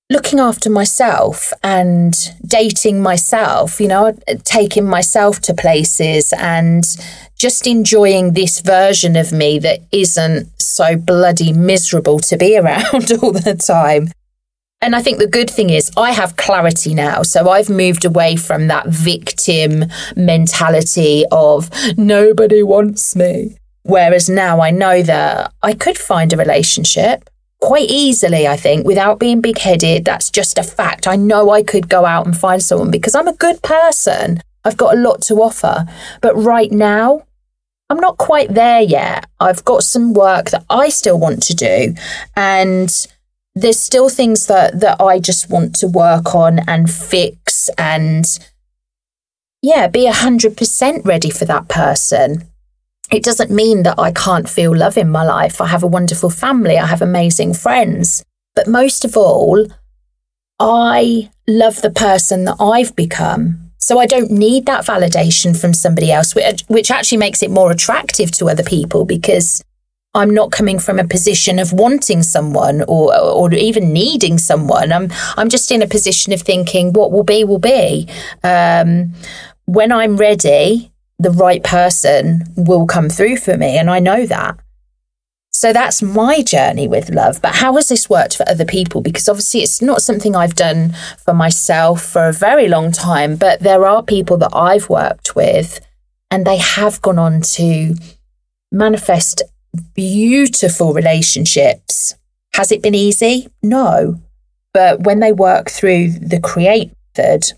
looking 0.09 0.39
after 0.39 0.69
myself 0.69 1.51
and 1.63 2.13
dating 2.45 3.01
myself, 3.01 3.79
you 3.79 3.87
know, 3.87 4.13
taking 4.43 4.85
myself 4.85 5.39
to 5.41 5.53
places 5.53 6.33
and 6.37 6.83
just 7.37 7.67
enjoying 7.67 8.33
this 8.33 8.61
version 8.61 9.15
of 9.15 9.31
me 9.31 9.59
that 9.59 9.79
isn't 9.91 10.49
so 10.61 10.95
bloody 10.95 11.51
miserable 11.51 12.19
to 12.19 12.37
be 12.37 12.57
around 12.59 13.11
all 13.21 13.31
the 13.31 13.55
time. 13.55 14.11
And 14.83 14.95
I 14.95 15.01
think 15.01 15.19
the 15.19 15.27
good 15.27 15.49
thing 15.49 15.69
is 15.69 15.91
I 15.95 16.11
have 16.11 16.37
clarity 16.37 16.93
now. 16.93 17.21
So 17.21 17.49
I've 17.49 17.69
moved 17.69 18.03
away 18.03 18.35
from 18.35 18.67
that 18.67 18.87
victim 18.87 19.85
mentality 20.15 21.25
of 21.31 21.69
nobody 21.97 22.63
wants 22.63 23.15
me. 23.15 23.57
Whereas 23.83 24.29
now 24.29 24.61
I 24.61 24.71
know 24.71 25.01
that 25.03 25.53
I 25.61 25.73
could 25.73 25.97
find 25.97 26.33
a 26.33 26.37
relationship 26.37 27.29
quite 27.61 27.89
easily, 27.89 28.47
I 28.47 28.57
think, 28.57 28.85
without 28.85 29.19
being 29.19 29.39
big 29.39 29.59
headed. 29.59 30.03
That's 30.03 30.29
just 30.29 30.57
a 30.57 30.63
fact. 30.63 31.07
I 31.07 31.15
know 31.15 31.51
I 31.51 31.63
could 31.63 31.87
go 31.87 32.05
out 32.05 32.25
and 32.25 32.37
find 32.37 32.61
someone 32.61 32.91
because 32.91 33.15
I'm 33.15 33.27
a 33.27 33.35
good 33.35 33.61
person. 33.61 34.41
I've 34.65 34.77
got 34.77 34.95
a 34.95 34.99
lot 34.99 35.21
to 35.23 35.35
offer. 35.35 35.85
But 36.21 36.35
right 36.35 36.71
now, 36.71 37.25
I'm 37.89 37.99
not 37.99 38.17
quite 38.17 38.53
there 38.53 38.81
yet. 38.81 39.27
I've 39.39 39.63
got 39.63 39.83
some 39.83 40.13
work 40.13 40.49
that 40.49 40.65
I 40.69 40.89
still 40.89 41.19
want 41.19 41.43
to 41.43 41.55
do. 41.55 41.95
And 42.35 42.89
there's 43.53 43.79
still 43.79 44.09
things 44.09 44.47
that, 44.47 44.79
that 44.79 44.99
I 44.99 45.19
just 45.19 45.49
want 45.49 45.75
to 45.77 45.87
work 45.87 46.33
on 46.33 46.59
and 46.67 46.89
fix 46.89 47.69
and, 47.77 48.25
yeah, 49.61 49.87
be 49.87 50.09
100% 50.09 51.05
ready 51.05 51.29
for 51.29 51.45
that 51.45 51.67
person 51.67 52.50
it 53.11 53.23
doesn't 53.23 53.51
mean 53.51 53.83
that 53.83 53.99
I 53.99 54.11
can't 54.11 54.49
feel 54.49 54.75
love 54.75 54.97
in 54.97 55.09
my 55.09 55.23
life. 55.23 55.59
I 55.59 55.67
have 55.67 55.83
a 55.83 55.87
wonderful 55.87 56.29
family, 56.29 56.77
I 56.77 56.87
have 56.87 57.01
amazing 57.01 57.53
friends. 57.53 58.23
But 58.55 58.67
most 58.67 59.05
of 59.05 59.15
all, 59.15 59.67
I 60.59 61.29
love 61.47 61.81
the 61.81 61.91
person 61.91 62.45
that 62.45 62.57
I've 62.59 62.95
become. 62.95 63.71
So 63.79 63.99
I 63.99 64.05
don't 64.05 64.31
need 64.31 64.67
that 64.67 64.85
validation 64.85 65.59
from 65.59 65.73
somebody 65.73 66.11
else, 66.11 66.35
which, 66.35 66.91
actually 66.91 67.17
makes 67.17 67.41
it 67.41 67.49
more 67.49 67.71
attractive 67.71 68.31
to 68.33 68.49
other 68.49 68.63
people 68.63 69.05
because 69.05 69.63
I'm 70.13 70.29
not 70.29 70.51
coming 70.51 70.77
from 70.77 70.99
a 70.99 71.07
position 71.07 71.57
of 71.57 71.73
wanting 71.73 72.21
someone 72.21 72.83
or 72.87 73.17
or 73.17 73.53
even 73.53 73.93
needing 73.93 74.37
someone. 74.37 74.91
I'm 74.91 75.09
I'm 75.37 75.49
just 75.49 75.71
in 75.71 75.81
a 75.81 75.87
position 75.87 76.33
of 76.33 76.41
thinking 76.41 76.93
what 76.93 77.11
will 77.11 77.23
be 77.23 77.43
will 77.43 77.59
be. 77.59 78.07
Um, 78.43 79.13
when 79.65 79.91
I'm 79.91 80.17
ready, 80.17 80.90
the 81.21 81.31
right 81.31 81.63
person 81.63 82.43
will 82.55 82.87
come 82.87 83.09
through 83.09 83.37
for 83.37 83.57
me. 83.57 83.77
And 83.77 83.89
I 83.89 83.99
know 83.99 84.25
that. 84.25 84.57
So 85.53 85.73
that's 85.73 86.01
my 86.01 86.41
journey 86.41 86.87
with 86.87 87.09
love. 87.09 87.41
But 87.41 87.55
how 87.55 87.75
has 87.75 87.89
this 87.89 88.09
worked 88.09 88.35
for 88.35 88.47
other 88.49 88.65
people? 88.65 89.01
Because 89.01 89.29
obviously 89.29 89.61
it's 89.61 89.81
not 89.81 90.01
something 90.01 90.35
I've 90.35 90.55
done 90.55 90.95
for 91.23 91.33
myself 91.33 92.03
for 92.03 92.27
a 92.27 92.33
very 92.33 92.67
long 92.67 92.91
time, 92.91 93.35
but 93.35 93.59
there 93.59 93.85
are 93.85 94.01
people 94.01 94.37
that 94.37 94.55
I've 94.55 94.89
worked 94.89 95.35
with 95.35 95.79
and 96.31 96.45
they 96.45 96.57
have 96.57 97.01
gone 97.01 97.19
on 97.19 97.41
to 97.41 97.95
manifest 98.71 99.43
beautiful 99.93 100.93
relationships. 100.93 102.15
Has 102.53 102.71
it 102.71 102.81
been 102.81 102.95
easy? 102.95 103.49
No. 103.61 104.19
But 104.73 105.01
when 105.01 105.19
they 105.19 105.33
work 105.33 105.69
through 105.69 106.11
the 106.11 106.39
create 106.39 106.93
method, 107.17 107.51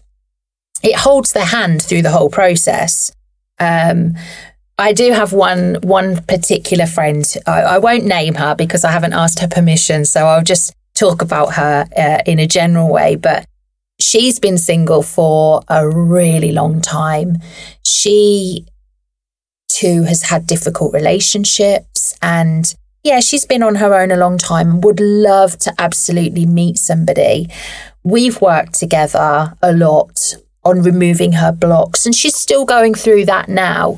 it 0.81 0.97
holds 0.97 1.31
their 1.31 1.45
hand 1.45 1.81
through 1.81 2.01
the 2.01 2.11
whole 2.11 2.29
process. 2.29 3.11
Um, 3.59 4.15
I 4.77 4.93
do 4.93 5.11
have 5.11 5.33
one 5.33 5.75
one 5.83 6.23
particular 6.23 6.87
friend. 6.87 7.25
I, 7.45 7.61
I, 7.61 7.77
won't 7.77 8.05
name 8.05 8.33
her 8.35 8.55
because 8.55 8.83
I 8.83 8.91
haven't 8.91 9.13
asked 9.13 9.39
her 9.39 9.47
permission, 9.47 10.03
so 10.05 10.25
I'll 10.25 10.43
just 10.43 10.73
talk 10.95 11.21
about 11.21 11.53
her 11.53 11.85
uh, 11.95 12.21
in 12.25 12.39
a 12.39 12.47
general 12.47 12.91
way. 12.91 13.15
But 13.15 13.45
she's 13.99 14.39
been 14.39 14.57
single 14.57 15.03
for 15.03 15.61
a 15.67 15.87
really 15.87 16.51
long 16.51 16.81
time. 16.81 17.37
She 17.83 18.65
too 19.69 20.03
has 20.03 20.23
had 20.23 20.45
difficult 20.45 20.93
relationships 20.93 22.15
and 22.21 22.75
yeah, 23.03 23.19
she's 23.19 23.45
been 23.45 23.63
on 23.63 23.75
her 23.75 23.93
own 23.93 24.11
a 24.11 24.17
long 24.17 24.37
time 24.37 24.69
and 24.69 24.83
would 24.83 24.99
love 24.99 25.57
to 25.59 25.73
absolutely 25.77 26.45
meet 26.45 26.77
somebody. 26.77 27.49
We've 28.03 28.39
worked 28.39 28.75
together 28.75 29.53
a 29.61 29.73
lot 29.73 30.35
on 30.65 30.81
removing 30.81 31.33
her 31.33 31.51
blocks. 31.51 32.05
And 32.05 32.15
she's 32.15 32.35
still 32.35 32.65
going 32.65 32.93
through 32.93 33.25
that 33.25 33.49
now. 33.49 33.97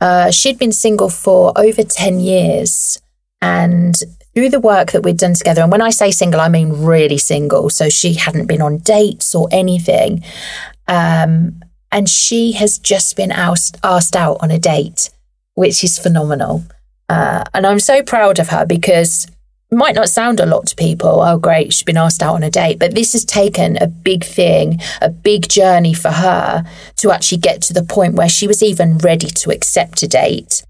Uh, 0.00 0.30
she'd 0.30 0.58
been 0.58 0.72
single 0.72 1.08
for 1.08 1.52
over 1.56 1.82
10 1.82 2.20
years. 2.20 3.00
And 3.40 3.96
through 4.34 4.50
the 4.50 4.60
work 4.60 4.92
that 4.92 5.02
we'd 5.02 5.18
done 5.18 5.34
together, 5.34 5.62
and 5.62 5.72
when 5.72 5.82
I 5.82 5.90
say 5.90 6.10
single, 6.10 6.40
I 6.40 6.48
mean 6.48 6.84
really 6.84 7.18
single. 7.18 7.70
So 7.70 7.88
she 7.88 8.14
hadn't 8.14 8.46
been 8.46 8.62
on 8.62 8.78
dates 8.78 9.34
or 9.34 9.48
anything. 9.50 10.22
Um, 10.88 11.62
and 11.90 12.08
she 12.08 12.52
has 12.52 12.78
just 12.78 13.16
been 13.16 13.32
asked, 13.32 13.76
asked 13.84 14.16
out 14.16 14.38
on 14.40 14.50
a 14.50 14.58
date, 14.58 15.10
which 15.54 15.84
is 15.84 15.98
phenomenal. 15.98 16.64
Uh, 17.08 17.44
and 17.52 17.66
I'm 17.66 17.80
so 17.80 18.02
proud 18.02 18.38
of 18.38 18.48
her 18.48 18.64
because 18.64 19.26
might 19.72 19.94
not 19.94 20.08
sound 20.08 20.38
a 20.38 20.46
lot 20.46 20.66
to 20.66 20.76
people. 20.76 21.20
Oh, 21.22 21.38
great, 21.38 21.72
she's 21.72 21.82
been 21.82 21.96
asked 21.96 22.22
out 22.22 22.34
on 22.34 22.42
a 22.42 22.50
date. 22.50 22.78
But 22.78 22.94
this 22.94 23.12
has 23.14 23.24
taken 23.24 23.76
a 23.78 23.86
big 23.86 24.22
thing, 24.22 24.80
a 25.00 25.08
big 25.08 25.48
journey 25.48 25.94
for 25.94 26.10
her 26.10 26.64
to 26.96 27.10
actually 27.10 27.38
get 27.38 27.62
to 27.62 27.72
the 27.72 27.82
point 27.82 28.14
where 28.14 28.28
she 28.28 28.46
was 28.46 28.62
even 28.62 28.98
ready 28.98 29.28
to 29.28 29.50
accept 29.50 30.02
a 30.02 30.08
date. 30.08 30.62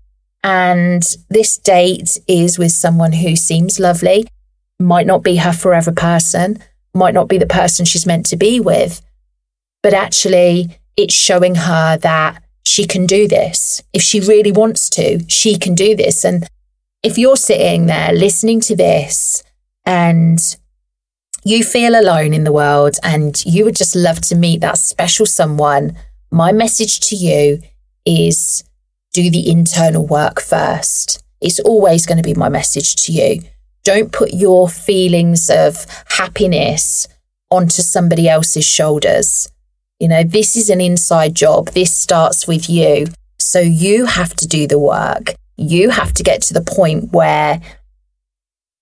And 0.45 1.03
this 1.29 1.57
date 1.59 2.19
is 2.27 2.59
with 2.59 2.73
someone 2.73 3.13
who 3.13 3.37
seems 3.37 3.79
lovely, 3.79 4.27
might 4.79 5.07
not 5.07 5.23
be 5.23 5.37
her 5.37 5.53
forever 5.53 5.93
person, 5.93 6.63
might 6.95 7.15
not 7.15 7.29
be 7.29 7.39
the 7.39 7.47
person 7.47 7.85
she's 7.85 8.07
meant 8.07 8.27
to 8.27 8.37
be 8.37 8.61
with. 8.61 9.01
But 9.83 9.95
actually, 9.95 10.79
it's 10.97 11.15
showing 11.15 11.57
her 11.57 11.97
that 11.99 12.43
she 12.65 12.87
can 12.87 13.07
do 13.07 13.27
this. 13.27 13.83
If 13.93 14.03
she 14.03 14.21
really 14.21 14.53
wants 14.53 14.89
to, 14.91 15.21
she 15.29 15.59
can 15.59 15.75
do 15.75 15.97
this. 15.97 16.25
And 16.25 16.47
if 17.03 17.19
you're 17.19 17.37
sitting 17.37 17.87
there 17.87 18.13
listening 18.13 18.61
to 18.61 18.77
this 18.77 19.43
and 19.85 20.39
you 21.45 21.65
feel 21.65 21.99
alone 21.99 22.33
in 22.33 22.45
the 22.45 22.53
world 22.53 22.97
and 23.03 23.45
you 23.45 23.65
would 23.65 23.75
just 23.75 23.97
love 23.97 24.21
to 24.21 24.37
meet 24.37 24.61
that 24.61 24.79
special 24.79 25.27
someone, 25.27 25.97
my 26.31 26.53
message 26.53 27.01
to 27.01 27.17
you 27.17 27.61
is 28.07 28.63
do 29.13 29.31
the 29.31 29.51
internal 29.51 30.07
work 30.07 30.41
first. 30.41 31.23
It's 31.41 31.59
always 31.59 32.07
going 32.07 32.19
to 32.19 32.23
be 32.23 32.35
my 32.35 32.49
message 32.49 32.95
to 33.07 33.13
you. 33.13 33.43
Don't 33.83 34.13
put 34.13 34.33
your 34.33 34.69
feelings 34.69 35.51
of 35.51 35.87
happiness 36.07 37.09
onto 37.51 37.83
somebody 37.83 38.29
else's 38.29 38.65
shoulders. 38.65 39.51
You 39.99 40.07
know, 40.07 40.23
this 40.23 40.55
is 40.55 40.71
an 40.71 40.81
inside 40.81 41.35
job. 41.35 41.71
This 41.71 41.93
starts 41.93 42.47
with 42.47 42.71
you. 42.71 43.09
So 43.41 43.59
you 43.59 44.07
have 44.07 44.35
to 44.37 44.47
do 44.47 44.69
the 44.69 44.79
work 44.79 45.35
you 45.57 45.91
have 45.91 46.13
to 46.15 46.23
get 46.23 46.43
to 46.43 46.55
the 46.55 46.63
point 46.63 47.13
where 47.13 47.61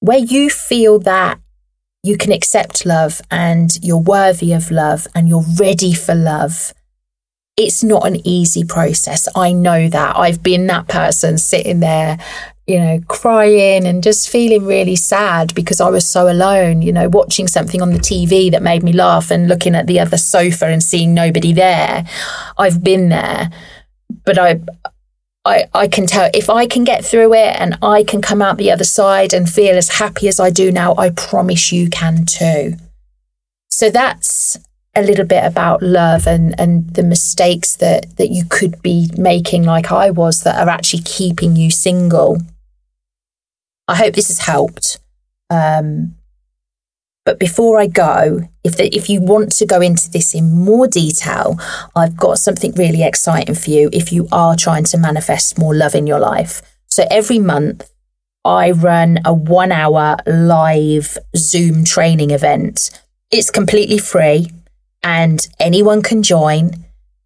where 0.00 0.18
you 0.18 0.48
feel 0.48 0.98
that 1.00 1.38
you 2.02 2.16
can 2.16 2.33
accept 2.33 2.87
love 2.87 3.20
and 3.30 3.78
you're 3.83 3.98
worthy 3.98 4.52
of 4.52 4.70
love 4.70 5.06
and 5.14 5.28
you're 5.28 5.44
ready 5.59 5.92
for 5.92 6.14
love. 6.14 6.72
It's 7.56 7.85
not 7.85 8.06
an 8.06 8.26
easy 8.26 8.64
process. 8.64 9.28
I 9.37 9.52
know 9.52 9.88
that. 9.88 10.16
I've 10.16 10.42
been 10.42 10.66
that 10.68 10.88
person 10.88 11.37
sitting 11.37 11.80
there, 11.80 12.16
you 12.66 12.78
know, 12.78 13.00
crying 13.06 13.87
and 13.87 14.02
just 14.02 14.30
feeling 14.30 14.64
really 14.64 14.96
sad 14.96 15.54
because 15.54 15.78
I 15.78 15.90
was 15.90 16.09
so 16.09 16.30
alone, 16.30 16.80
you 16.80 16.92
know, 16.92 17.11
watching 17.11 17.46
something 17.46 17.83
on 17.83 17.90
the 17.90 17.98
TV 17.98 18.50
that 18.50 18.62
made 18.62 18.83
me 18.83 18.94
laugh 18.94 19.30
and 19.30 19.48
looking 19.48 19.74
at 19.74 19.87
the 19.87 20.00
other 20.00 20.16
sofa 20.16 20.66
and 20.66 20.83
seeing 20.83 21.12
nobody 21.12 21.52
there. 21.52 22.06
I've 22.56 22.83
been 22.83 23.11
there. 23.11 23.50
But 24.24 24.38
I 24.38 24.61
I, 25.44 25.64
I 25.72 25.88
can 25.88 26.07
tell 26.07 26.31
if 26.35 26.50
I 26.50 26.66
can 26.66 26.85
get 26.85 27.05
through 27.05 27.33
it 27.35 27.57
and 27.59 27.79
I 27.83 28.05
can 28.05 28.20
come 28.20 28.42
out 28.42 28.59
the 28.59 28.70
other 28.70 28.85
side 28.85 29.33
and 29.33 29.48
feel 29.48 29.76
as 29.76 29.88
happy 29.88 30.29
as 30.29 30.38
I 30.38 30.50
do 30.50 30.70
now, 30.70 30.94
I 30.96 31.11
promise 31.11 31.72
you 31.72 31.88
can 31.88 32.26
too. 32.26 32.74
So 33.70 33.88
that's 33.90 34.59
a 34.94 35.03
little 35.03 35.24
bit 35.24 35.44
about 35.44 35.83
love 35.83 36.26
and, 36.26 36.59
and 36.61 36.90
the 36.90 37.03
mistakes 37.03 37.76
that, 37.76 38.16
that 38.16 38.29
you 38.29 38.44
could 38.48 38.83
be 38.83 39.11
making, 39.16 39.62
like 39.62 39.90
I 39.90 40.11
was, 40.11 40.42
that 40.42 40.59
are 40.59 40.68
actually 40.68 41.03
keeping 41.05 41.57
you 41.57 41.70
single. 41.70 42.38
I 43.88 43.96
hope 43.96 44.14
this 44.14 44.29
has 44.29 44.40
helped. 44.40 44.98
Um, 45.48 46.16
but 47.24 47.38
before 47.38 47.78
I 47.78 47.87
go, 47.87 48.48
if 48.64 48.76
the, 48.76 48.94
if 48.94 49.09
you 49.09 49.20
want 49.20 49.52
to 49.52 49.66
go 49.66 49.80
into 49.80 50.11
this 50.11 50.35
in 50.35 50.52
more 50.52 50.87
detail, 50.87 51.59
I've 51.94 52.16
got 52.16 52.38
something 52.38 52.72
really 52.72 53.02
exciting 53.02 53.54
for 53.54 53.70
you. 53.70 53.90
If 53.92 54.12
you 54.12 54.26
are 54.33 54.56
trying 54.56 54.85
to 54.85 54.98
manifest 54.98 55.59
more 55.59 55.74
love 55.74 55.94
in 55.94 56.06
your 56.06 56.18
life, 56.18 56.62
so 56.87 57.04
every 57.11 57.38
month 57.38 57.90
I 58.44 58.70
run 58.70 59.18
a 59.24 59.35
one 59.35 59.70
hour 59.70 60.16
live 60.26 61.18
Zoom 61.37 61.85
training 61.85 62.30
event. 62.30 62.90
It's 63.30 63.50
completely 63.50 63.98
free 63.98 64.50
and 65.02 65.46
anyone 65.59 66.02
can 66.02 66.22
join. 66.22 66.72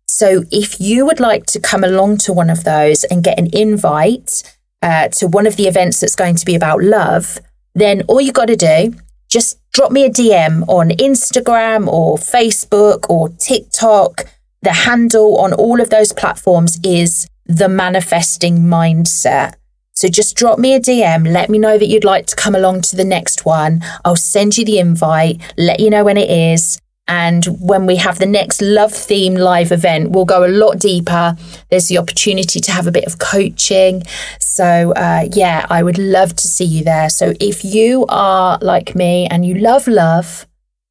So 0.06 0.44
if 0.50 0.80
you 0.80 1.06
would 1.06 1.20
like 1.20 1.46
to 1.46 1.60
come 1.60 1.84
along 1.84 2.18
to 2.18 2.32
one 2.32 2.50
of 2.50 2.64
those 2.64 3.04
and 3.04 3.24
get 3.24 3.38
an 3.38 3.48
invite 3.52 4.42
uh, 4.82 5.08
to 5.08 5.26
one 5.28 5.46
of 5.46 5.56
the 5.56 5.66
events 5.66 6.00
that's 6.00 6.16
going 6.16 6.36
to 6.36 6.44
be 6.44 6.54
about 6.54 6.82
love, 6.82 7.38
then 7.74 8.02
all 8.02 8.20
you 8.20 8.32
got 8.32 8.46
to 8.46 8.56
do 8.56 8.94
just 9.28 9.58
drop 9.74 9.90
me 9.90 10.04
a 10.06 10.10
DM 10.10 10.62
on 10.68 10.90
Instagram 10.90 11.88
or 11.88 12.16
Facebook 12.16 13.10
or 13.10 13.28
TikTok. 13.30 14.24
The 14.62 14.72
handle 14.72 15.36
on 15.38 15.52
all 15.52 15.80
of 15.80 15.90
those 15.90 16.12
platforms 16.12 16.78
is 16.84 17.26
the 17.44 17.68
manifesting 17.68 18.60
mindset. 18.60 19.54
So 19.96 20.08
just 20.08 20.36
drop 20.36 20.58
me 20.58 20.74
a 20.74 20.80
DM, 20.80 21.30
let 21.30 21.50
me 21.50 21.58
know 21.58 21.76
that 21.76 21.88
you'd 21.88 22.04
like 22.04 22.26
to 22.26 22.36
come 22.36 22.54
along 22.54 22.82
to 22.82 22.96
the 22.96 23.04
next 23.04 23.44
one. 23.44 23.80
I'll 24.04 24.16
send 24.16 24.56
you 24.56 24.64
the 24.64 24.78
invite, 24.78 25.40
let 25.58 25.80
you 25.80 25.90
know 25.90 26.04
when 26.04 26.16
it 26.16 26.30
is. 26.30 26.80
And 27.06 27.44
when 27.60 27.84
we 27.84 27.96
have 27.96 28.18
the 28.18 28.26
next 28.26 28.62
love 28.62 28.92
theme 28.92 29.34
live 29.34 29.72
event, 29.72 30.12
we'll 30.12 30.24
go 30.24 30.46
a 30.46 30.48
lot 30.48 30.78
deeper. 30.78 31.36
There's 31.68 31.88
the 31.88 31.98
opportunity 31.98 32.60
to 32.60 32.72
have 32.72 32.86
a 32.86 32.92
bit 32.92 33.04
of 33.04 33.18
coaching. 33.18 34.02
So, 34.40 34.92
uh, 34.92 35.28
yeah, 35.32 35.66
I 35.68 35.82
would 35.82 35.98
love 35.98 36.34
to 36.36 36.48
see 36.48 36.64
you 36.64 36.82
there. 36.82 37.10
So, 37.10 37.34
if 37.40 37.64
you 37.64 38.06
are 38.08 38.58
like 38.62 38.94
me 38.94 39.26
and 39.30 39.44
you 39.44 39.54
love 39.56 39.86
love, 39.86 40.46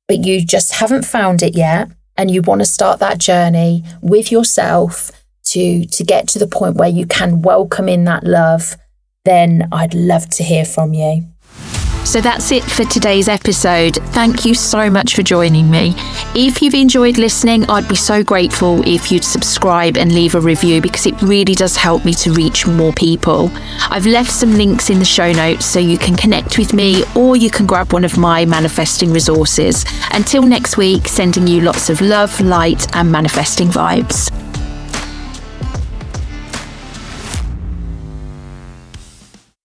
but 0.08 0.24
you 0.24 0.46
just 0.46 0.74
haven't 0.74 1.06
found 1.06 1.42
it 1.42 1.56
yet, 1.56 1.90
and 2.16 2.30
you 2.30 2.42
want 2.42 2.62
to 2.62 2.66
start 2.66 3.00
that 3.00 3.18
journey 3.18 3.84
with 4.02 4.32
yourself 4.32 5.12
to, 5.46 5.86
to 5.86 6.04
get 6.04 6.28
to 6.30 6.40
the 6.40 6.48
point 6.48 6.76
where 6.76 6.90
you 6.90 7.06
can 7.06 7.42
welcome 7.42 7.90
in 7.90 8.04
that 8.06 8.24
love, 8.24 8.78
then 9.26 9.68
I'd 9.72 9.94
love 9.94 10.30
to 10.32 10.44
hear 10.44 10.66
from 10.66 10.94
you. 10.94 11.33
So 12.06 12.22
that's 12.22 12.52
it 12.52 12.64
for 12.64 12.84
today's 12.86 13.28
episode. 13.28 13.96
Thank 14.12 14.46
you 14.46 14.54
so 14.54 14.90
much 14.90 15.16
for 15.16 15.24
joining 15.24 15.72
me. 15.72 15.94
If 16.36 16.62
you've 16.62 16.76
enjoyed 16.76 17.18
listening, 17.18 17.68
I'd 17.70 17.88
be 17.88 17.96
so 17.96 18.24
grateful 18.24 18.88
if 18.88 19.12
you'd 19.12 19.24
subscribe 19.24 19.98
and 19.98 20.14
leave 20.14 20.36
a 20.36 20.42
review 20.42 20.82
because 20.82 21.08
it 21.08 21.20
really 21.22 21.56
does 21.56 21.76
help 21.76 22.06
me 22.06 22.14
to 22.16 22.32
reach 22.34 22.68
more 22.68 22.94
people. 22.94 23.50
I've 23.90 24.06
left 24.06 24.32
some 24.32 24.54
links 24.54 24.90
in 24.90 25.00
the 25.00 25.06
show 25.06 25.32
notes 25.32 25.66
so 25.66 25.80
you 25.80 25.98
can 25.98 26.16
connect 26.16 26.58
with 26.58 26.74
me 26.74 27.04
or 27.16 27.36
you 27.36 27.50
can 27.50 27.66
grab 27.66 27.94
one 27.94 28.06
of 28.06 28.18
my 28.18 28.46
manifesting 28.46 29.12
resources. 29.12 29.86
Until 30.12 30.44
next 30.44 30.78
week, 30.78 31.08
sending 31.08 31.48
you 31.48 31.62
lots 31.62 31.90
of 31.90 32.00
love, 32.02 32.40
light, 32.42 32.96
and 32.96 33.12
manifesting 33.12 33.70
vibes. 33.70 34.30